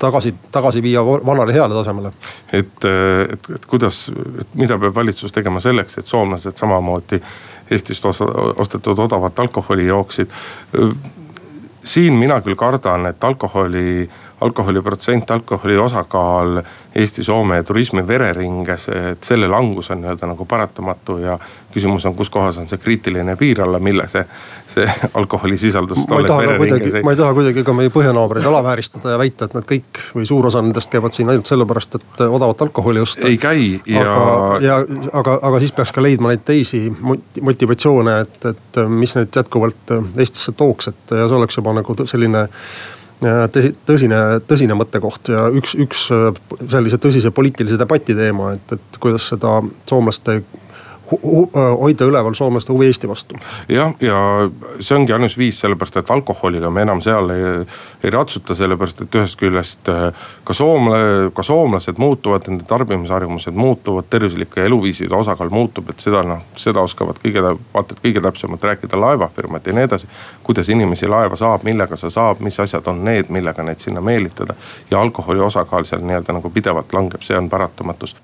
[0.00, 2.12] tagasi, tagasi viia vanale heale tasemele.
[2.52, 4.08] et, äh, et, et kuidas,
[4.40, 7.22] et mida peab valitsus tegema selleks, et soomlased samamoodi
[7.70, 10.30] Eestist ostetud odavat alkoholi jooksid.
[11.84, 14.10] siin mina küll kardan, et alkoholi
[14.40, 16.62] alkoholiprotsent, alkoholi osakaal
[16.94, 21.38] Eesti-Soome turismi vereringes, et selle langus on nii-öelda nagu paratamatu ja
[21.72, 24.24] küsimus on, kus kohas on see kriitiline piir alla, mille see,
[24.66, 24.86] see
[25.20, 27.02] alkoholisisaldus vereringes ei.
[27.06, 30.50] ma ei taha kuidagi ka meie põhjanaabreid alavääristada ja väita, et nad kõik või suur
[30.50, 33.26] osa nendest käivad siin ainult sellepärast, et odavat alkoholi osta.
[33.28, 34.06] ei käi ja.
[34.06, 34.80] aga, ja
[35.12, 36.86] aga, aga siis peaks ka leidma neid teisi
[37.40, 42.48] motivatsioone, et, et mis neid jätkuvalt Eestisse tooks, et ja see oleks juba nagu selline
[43.20, 46.30] tõsi, tõsine, tõsine mõttekoht ja üks, üks äh,
[46.70, 50.40] sellise tõsise poliitilise debati teema, et, et kuidas seda soomlaste
[51.10, 53.38] hoida üleval soomlaste huvi Eesti vastu.
[53.68, 54.16] jah, ja
[54.80, 57.66] see ongi ainus viis, sellepärast et alkoholiga me enam seal ei,
[58.04, 64.06] ei ratsuta, sellepärast et ühest küljest äh, ka soomla-, ka soomlased muutuvad, nende tarbimisharjumused muutuvad,
[64.10, 67.44] tervislike eluviiside osakaal muutub, et seda noh, seda oskavad kõige,
[67.74, 70.08] vaata et kõige täpsemalt rääkida laevafirmad ja nii edasi.
[70.46, 74.54] kuidas inimesi laeva saab, millega see saab, mis asjad on need, millega neid sinna meelitada.
[74.90, 78.16] ja alkoholi osakaal seal nii-öelda nagu pidevalt langeb, see on paratamatus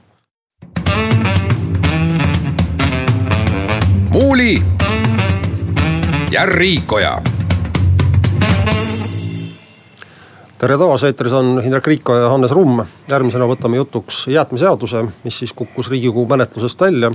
[4.16, 4.62] Muuli
[6.30, 7.22] ja Riikoja
[10.58, 12.80] tere taas, eetris on Indrek Riiko ja Hannes Rumm.
[13.10, 17.12] järgmisena võtame jutuks jäätmeseaduse, mis siis kukkus riigikogu menetlusest välja.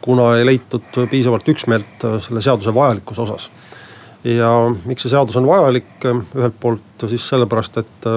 [0.00, 3.50] kuna ei leitud piisavalt üksmeelt selle seaduse vajalikkuse osas.
[4.24, 4.52] ja
[4.84, 8.12] miks see seadus on vajalik, ühelt poolt siis sellepärast, et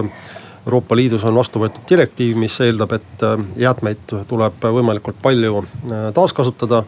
[0.66, 5.66] Euroopa Liidus on vastu võetud direktiiv, mis eeldab, et jäätmeid tuleb võimalikult palju
[6.14, 6.86] taaskasutada.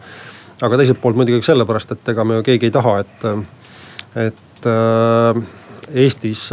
[0.62, 3.24] Aga teiselt poolt muidugi sellepärast, et ega me ju keegi ei taha, et,
[4.28, 4.68] et
[5.94, 6.50] Eestis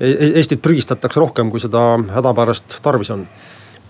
[0.00, 3.26] E-, e-, Eestit prügistatakse rohkem, kui seda hädapärast tarvis on.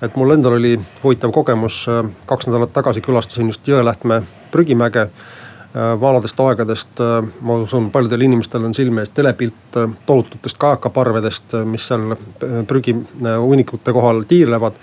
[0.03, 5.09] et mul endal oli huvitav kogemus, äh, kaks nädalat tagasi külastasin just Jõelähtme prügimäge.
[5.77, 11.89] Äh, vanadest aegadest, äh, ma usun, paljudel inimestel on silme ees telepilt tohututest kajakaparvedest, mis
[11.89, 12.15] seal
[12.69, 14.79] prügihunnikute kohal tiirlevad.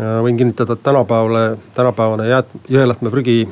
[0.00, 3.42] Võin kinnitada, et tänapäevale, tänapäevane jäät-, Jõelähtme prügi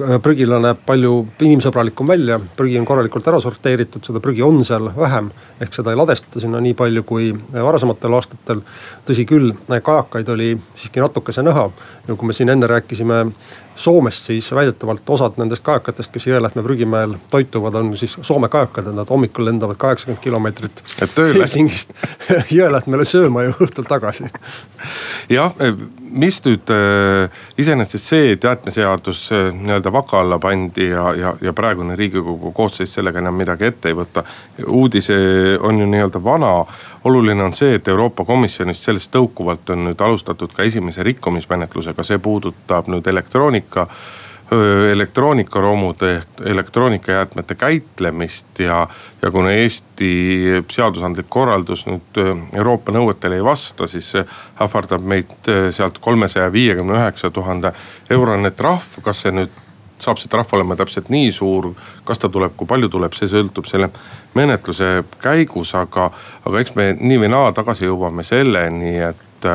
[0.00, 4.88] Äh, prügila näeb palju inimsõbralikum välja, prügi on korralikult ära sorteeritud, seda prügi on seal
[4.96, 5.28] vähem.
[5.60, 8.62] ehk seda ei ladestata sinna nii palju kui varasematel aastatel.
[9.04, 11.68] tõsi küll, kajakaid oli siiski natukese näha
[12.08, 13.32] ja kui me siin enne rääkisime
[13.74, 18.92] Soomest, siis väidetavalt osad nendest kajakatest, kes Jõelähtme prügimäel toituvad, on siis Soome kajakad ja
[18.92, 20.82] nad hommikul lendavad kaheksakümmend kilomeetrit.
[21.18, 21.94] Helsingist
[22.58, 24.28] Jõelähtmele sööma ja õhtul tagasi.
[25.32, 25.54] jah,
[26.12, 31.52] mis nüüd äh, iseenesest see, et jäätmeseadus äh, nii-öelda vaka alla pandi ja, ja, ja
[31.56, 34.24] praegune riigikogu koosseis sellega enam midagi ette ei võta.
[34.66, 35.08] uudis
[35.60, 36.52] on ju nii-öelda vana
[37.04, 42.20] oluline on see, et Euroopa Komisjonist sellest tõukuvalt on nüüd alustatud ka esimese rikkumismenetlusega, see
[42.22, 43.88] puudutab nüüd elektroonika
[44.92, 48.88] elektroonikaromude ehk elektroonikajäätmete käitlemist ja,
[49.22, 50.10] ja kuna Eesti
[50.70, 52.20] seadusandlik korraldus nüüd
[52.52, 55.32] Euroopa nõuetele ei vasta, siis ähvardab meid
[55.72, 57.72] sealt kolmesaja viiekümne üheksa tuhande
[58.10, 59.61] eurone trahv, kas see nüüd
[60.02, 61.70] saab see trahv olema täpselt nii suur,
[62.04, 63.90] kas ta tuleb, kui palju tuleb, see sõltub selle
[64.38, 66.10] menetluse käigus, aga,
[66.46, 69.50] aga eks me nii või naa tagasi jõuame selleni, et,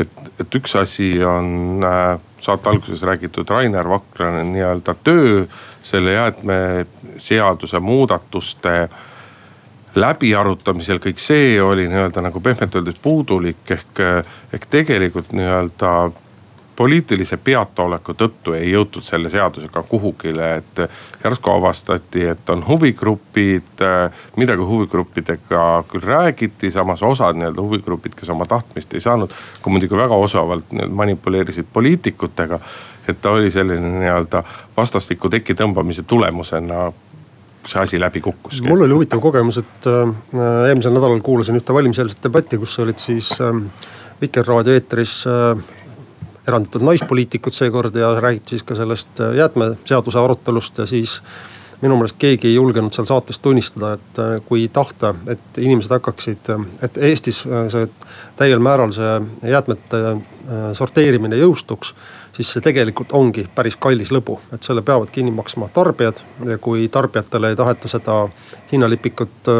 [0.00, 1.82] et, et üks asi on
[2.42, 5.46] saate alguses räägitud Rainer Vakra nii-öelda töö
[5.82, 8.88] selle jäätmeseaduse muudatuste
[9.94, 14.00] läbiarutamisel, kõik see oli nii-öelda nagu pehmelt öeldes puudulik ehk,
[14.52, 15.92] ehk tegelikult nii-öelda
[16.76, 20.82] poliitilise peataoleku tõttu ei jõutud selle seadusega kuhugile, et
[21.24, 23.84] järsku avastati, et on huvigrupid.
[24.36, 29.32] midagi huvigruppidega küll räägiti, samas osad nii-öelda huvigrupid, kes oma tahtmist ei saanud,
[29.62, 32.60] kui muidugi väga osavalt manipuleerisid poliitikutega.
[33.08, 34.44] et ta oli selline nii-öelda
[34.76, 36.92] vastastikku teki tõmbamise tulemusena
[37.66, 38.68] see asi läbi kukkuski.
[38.68, 43.32] mul oli huvitav kogemus, et äh, eelmisel nädalal kuulasin ühte valimiseelset debatti, kus olid siis
[43.40, 43.62] äh,
[44.20, 45.58] Vikerraadio eetris äh,
[46.48, 51.22] eranditult naispoliitikud seekord ja räägiti siis ka sellest äh, jäätmeseaduse arutelust ja siis
[51.82, 56.50] minu meelest keegi ei julgenud seal saates tunnistada, et äh, kui tahta, et inimesed hakkaksid,
[56.54, 57.86] äh, et Eestis see
[58.36, 59.14] täiel määral see
[59.50, 60.02] jäätmete
[60.74, 61.94] sorteerimine jõustuks.
[62.32, 66.88] siis see tegelikult ongi päris kallis lõbu, et selle peavad kinni maksma tarbijad ja kui
[66.88, 68.28] tarbijatele ei taheta seda
[68.72, 69.50] hinnalipikut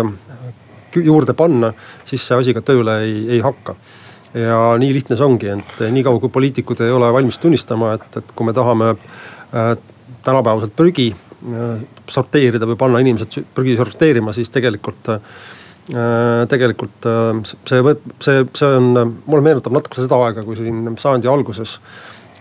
[0.97, 1.73] juurde panna,
[2.05, 3.77] siis see asi ka tööle ei, ei hakka
[4.35, 8.31] ja nii lihtne see ongi, et niikaua kui poliitikud ei ole valmis tunnistama, et, et
[8.37, 9.75] kui me tahame äh,
[10.25, 15.43] tänapäevaselt prügi äh, sorteerida või panna inimesed prügi sorteerima, siis tegelikult äh,.
[16.49, 17.83] tegelikult äh, see,
[18.23, 21.81] see, see on, mulle meenutab natuke seda aega, kui siin sajandi alguses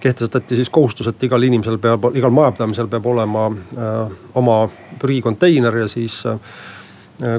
[0.01, 4.57] kehtestati siis kohustus, et igal inimesel peab, igal majapidamisel peab olema äh, oma
[5.01, 6.39] prügikonteiner ja siis äh,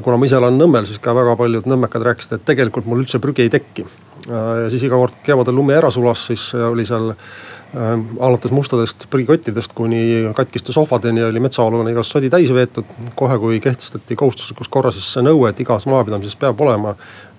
[0.03, 3.19] kuna ma ise elan Nõmmel, siis ka väga paljud nõmmekad rääkisid, et tegelikult mul üldse
[3.23, 3.85] prügi ei teki.
[4.29, 9.73] Äh, siis iga kord kevadel lumi ära sulas, siis oli seal äh, alates mustadest prügikottidest
[9.75, 12.85] kuni katkiste sohvadeni oli metsaalune igas sodi täis veetud.
[13.15, 16.95] kohe, kui kehtestati kohustuslikus korras siis see nõue, et igas majapidamises peab olema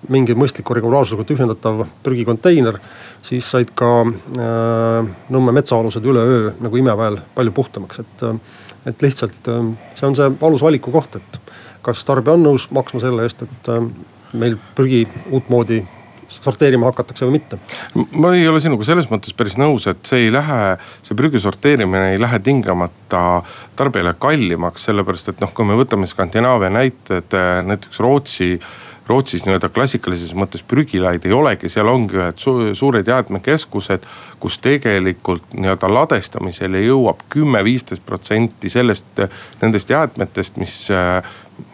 [0.09, 2.77] mingi mõistliku regulaarsusega tühjendatav prügikonteiner.
[3.21, 8.29] siis said ka äh, Nõmme metsaalused üleöö nagu imeväel palju puhtamaks, et,
[8.85, 11.41] et lihtsalt äh, see on see valus valiku koht, et
[11.81, 13.87] kas tarbija on nõus maksma selle eest, et äh,
[14.33, 15.81] meil prügi uutmoodi
[16.31, 17.59] sorteerima hakatakse või mitte.
[18.15, 22.13] ma ei ole sinuga selles mõttes päris nõus, et see ei lähe, see prügi sorteerimine
[22.13, 23.43] ei lähe tingimata
[23.75, 27.39] tarbijale kallimaks, sellepärast et noh, kui me võtame Skandinaavia näited,
[27.69, 28.55] näiteks Rootsi
[29.05, 34.07] Rootsis nii-öelda klassikalises mõttes prügilaid ei olegi, seal ongi ühed su suured jäätmekeskused,
[34.41, 39.21] kus tegelikult nii-öelda ladestamisele jõuab kümme, viisteist protsenti sellest,
[39.61, 40.73] nendest jäätmetest, mis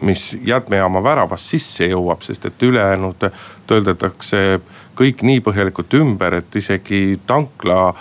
[0.00, 3.28] mis jäätmejaama väravast sisse jõuab, sest et ülejäänud
[3.66, 4.60] töödeldakse
[4.98, 7.92] kõik nii põhjalikult ümber, et isegi tankla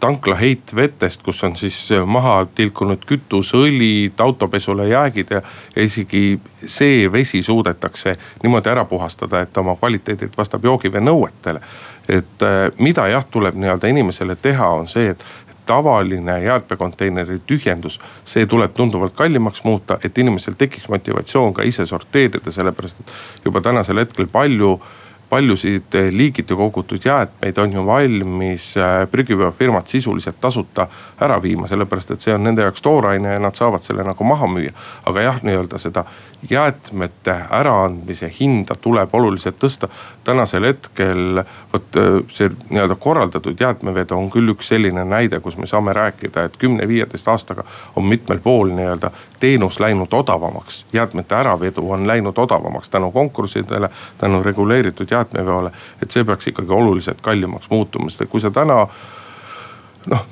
[0.00, 5.42] tankla heitvetest, kus on siis maha tilkunud kütus, õlid, autopesule jäägid ja,
[5.76, 11.60] ja isegi see vesi suudetakse niimoodi ära puhastada, et oma kvaliteedilt vastab joogivee nõuetele.
[12.08, 15.24] et äh, mida jah, tuleb nii-öelda inimesele teha, on see, et
[15.66, 22.52] tavaline jäätmekonteineri tühjendus, see tuleb tunduvalt kallimaks muuta, et inimesel tekiks motivatsioon ka ise sorteerida,
[22.52, 23.12] sellepärast et
[23.44, 24.78] juba tänasel hetkel palju
[25.28, 30.86] paljusid liigiti kogutud jäätmeid on ju valmis äh, prügiveofirmad sisuliselt tasuta
[31.20, 34.46] ära viima, sellepärast et see on nende jaoks tooraine ja nad saavad selle nagu maha
[34.46, 34.72] müüa.
[35.04, 36.04] aga jah, nii-öelda seda
[36.50, 39.88] jäätmete äraandmise hinda tuleb oluliselt tõsta.
[40.24, 45.66] tänasel hetkel vot äh, see nii-öelda korraldatud jäätmevedu on küll üks selline näide, kus me
[45.66, 47.64] saame rääkida, et kümne-viieteist aastaga
[47.96, 49.10] on mitmel pool nii-öelda
[49.40, 50.84] teenus läinud odavamaks.
[50.92, 55.70] jäätmete äravedu on läinud odavamaks tänu konkurssidele, tänu reguleeritud jäätmeveole.
[56.02, 58.88] et see peaks ikkagi oluliselt kallimaks muutuma, sest et kui sa täna
[60.06, 60.24] noh,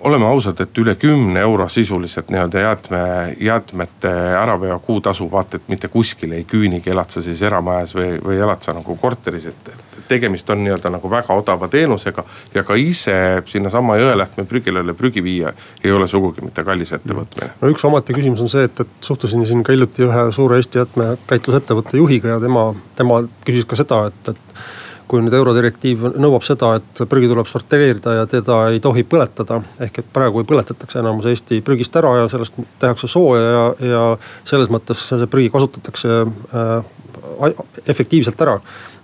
[0.00, 3.00] oleme ausad, et üle kümne euro sisuliselt nii-öelda jäätme,
[3.40, 8.40] jäätmete äraveo kuutasu vaata, et mitte kuskile ei küünigi, elad sa siis eramajas või, või
[8.40, 12.24] elad sa nagu korteris, et, et tegemist on nii-öelda nagu väga odava teenusega.
[12.54, 15.52] ja ka ise sinnasama Jõelähtme prügilale prügi viia
[15.84, 17.50] ei ole sugugi mitte kallis ettevõtmine.
[17.60, 20.78] no üks ometi küsimus on see, et, et suhtlesin siin ka hiljuti ühe suure Eesti
[20.78, 24.60] jäätmekäitlusettevõtte juhiga ja tema, tema küsis ka seda, et, et
[25.08, 29.62] kui nüüd eurodirektiiv nõuab seda, et prügi tuleb sorteerida ja teda ei tohi põletada.
[29.80, 34.02] ehk et praegu põletatakse enamus Eesti prügist ära ja sellest tehakse sooja ja, ja
[34.44, 38.58] selles mõttes see prügi kasutatakse äh, efektiivselt ära.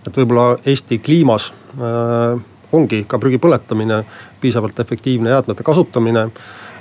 [0.07, 2.37] et võib-olla Eesti kliimas äh,
[2.73, 4.05] ongi ka prügi põletamine
[4.41, 6.29] piisavalt efektiivne jäätmete kasutamine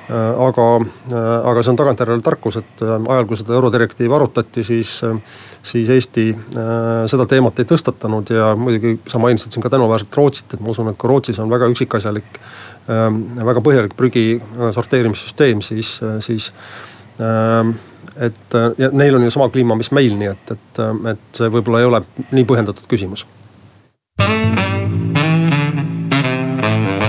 [0.09, 4.63] Äh, aga, äh, aga see on tagantjärele tarkus, et äh, ajal, kui seda eurodirektiivi arutati,
[4.67, 4.97] siis,
[5.63, 6.25] siis Eesti
[7.07, 10.91] seda teemat ei tõstatanud ja muidugi sa mainisid siin ka tänuväärselt Rootsit, et ma usun,
[10.91, 12.39] et kui Rootsis on väga üksikasjalik,
[12.87, 14.25] väga põhjalik prügi
[14.75, 15.95] sorteerimissüsteem, siis,
[16.25, 16.51] siis
[18.27, 20.83] et ja neil on ju sama kliima, mis meil, nii et, et,
[21.13, 23.25] et see võib-olla ei ole nii põhjendatud küsimus.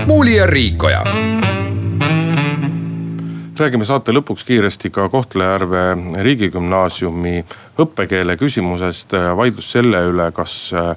[0.05, 1.03] muuli ja Riikoja
[3.59, 5.83] räägime saate lõpuks kiiresti ka Kohtla-Järve
[6.23, 7.43] riigigümnaasiumi
[7.79, 9.15] õppekeele küsimusest.
[9.37, 10.95] vaidlus selle üle, kas äh,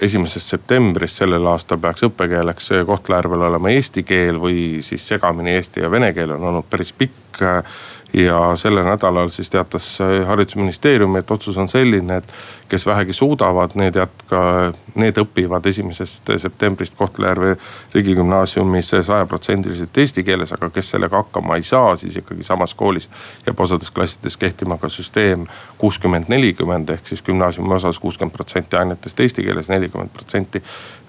[0.00, 5.90] esimesest septembrist sellel aastal peaks õppekeeleks Kohtla-Järvel olema eesti keel või siis segamini eesti ja
[5.90, 7.42] vene keel on olnud päris pikk
[8.12, 12.32] ja sellel nädalal siis teatas haridusministeerium, et otsus on selline, et
[12.68, 14.40] kes vähegi suudavad, need jätka,
[14.94, 17.56] need õpivad esimesest septembrist Kohtla-Järve
[17.94, 23.08] riigigümnaasiumis sajaprotsendiliselt eesti keeles, aga kes sellega hakkama ei saa, siis ikkagi samas koolis
[23.46, 25.46] jääb osades klassides kehtima ka süsteem
[25.78, 30.62] kuuskümmend, nelikümmend ehk siis gümnaasiumi osas kuuskümmend protsenti ainetest eesti keeles, nelikümmend protsenti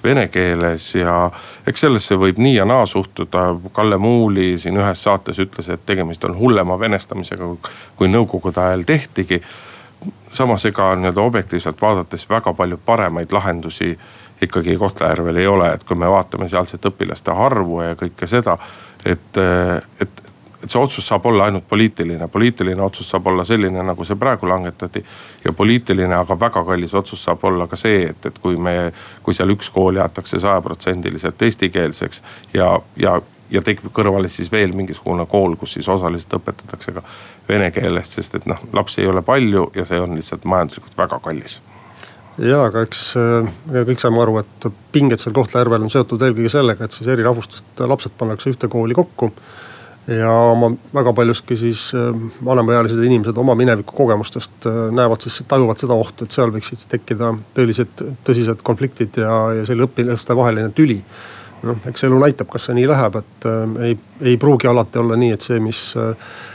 [0.04, 1.32] vene keeles ja
[1.68, 3.56] eks sellesse võib nii ja naa suhtuda.
[3.74, 7.50] Kalle Muuli siin ühes saates ütles, et tegemist on hullema venestamisega,
[7.96, 9.42] kui nõukogude ajal tehtigi.
[10.32, 13.98] samas ega nii-öelda objektiivselt vaadates väga palju paremaid lahendusi
[14.42, 18.58] ikkagi Kohtla-Järvel ei ole, et kui me vaatame sealset õpilaste arvu ja kõike seda,
[19.06, 19.38] et,
[20.02, 20.29] et
[20.64, 24.48] et see otsus saab olla ainult poliitiline, poliitiline otsus saab olla selline, nagu see praegu
[24.48, 25.06] langetati.
[25.46, 28.92] ja poliitiline, aga väga kallis otsus saab olla ka see, et, et kui me,
[29.24, 35.26] kui seal üks kool jäetakse sajaprotsendiliselt eestikeelseks ja, ja ja tekib kõrvale siis veel mingisugune
[35.26, 37.02] kool, kus siis osaliselt õpetatakse ka
[37.48, 41.18] vene keelest, sest et noh, lapsi ei ole palju ja see on lihtsalt majanduslikult väga
[41.24, 41.58] kallis.
[42.40, 43.50] Ja, aga eks äh,
[43.90, 47.82] kõik saame aru, et pinged seal Kohtla-Järvel on seotud eelkõige sellega, et siis eri rahvustest
[47.90, 49.34] lapsed pannakse ühte kooli kokku
[50.18, 52.14] ja oma väga paljuski siis äh,
[52.46, 57.34] vanemaealised inimesed oma mineviku kogemustest äh, näevad siis, tajuvad seda ohtu, et seal võiksid tekkida
[57.58, 61.02] tõelised, tõsised konfliktid ja, ja selline õpilaste vaheline tüli.
[61.60, 63.98] noh, eks elu näitab, kas see nii läheb, et äh, ei,
[64.32, 66.14] ei pruugi alati olla nii, et see, mis äh,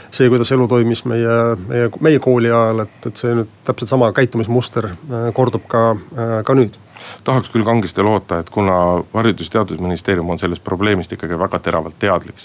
[0.09, 1.35] see, kuidas elu toimis meie,
[1.67, 5.91] meie, meie kooli ajal, et, et see nüüd täpselt sama käitumismuster äh, kordub ka,
[6.45, 6.81] ka nüüd
[7.23, 11.99] tahaks küll kangesti loota, et kuna Haridus- ja Teadusministeerium on sellest probleemist ikkagi väga teravalt
[11.99, 12.39] teadlik,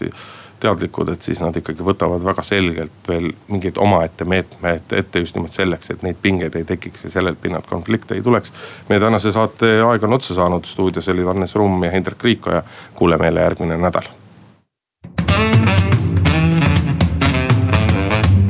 [0.61, 5.57] teadlikud, et siis nad ikkagi võtavad väga selgelt veel mingeid omaette meetmeid ette just nimelt
[5.57, 8.53] selleks, et neid pingeid ei tekiks ja sellelt pinnalt konflikte ei tuleks.
[8.89, 12.63] meie tänase saate aeg on otsa saanud, stuudios oli Hannes Rumm ja Hendrik Riikoja.
[12.95, 14.09] kuuleme jälle järgmine nädal.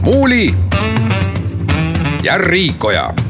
[0.02, 0.54] muuli
[2.22, 3.29] ja Riikoja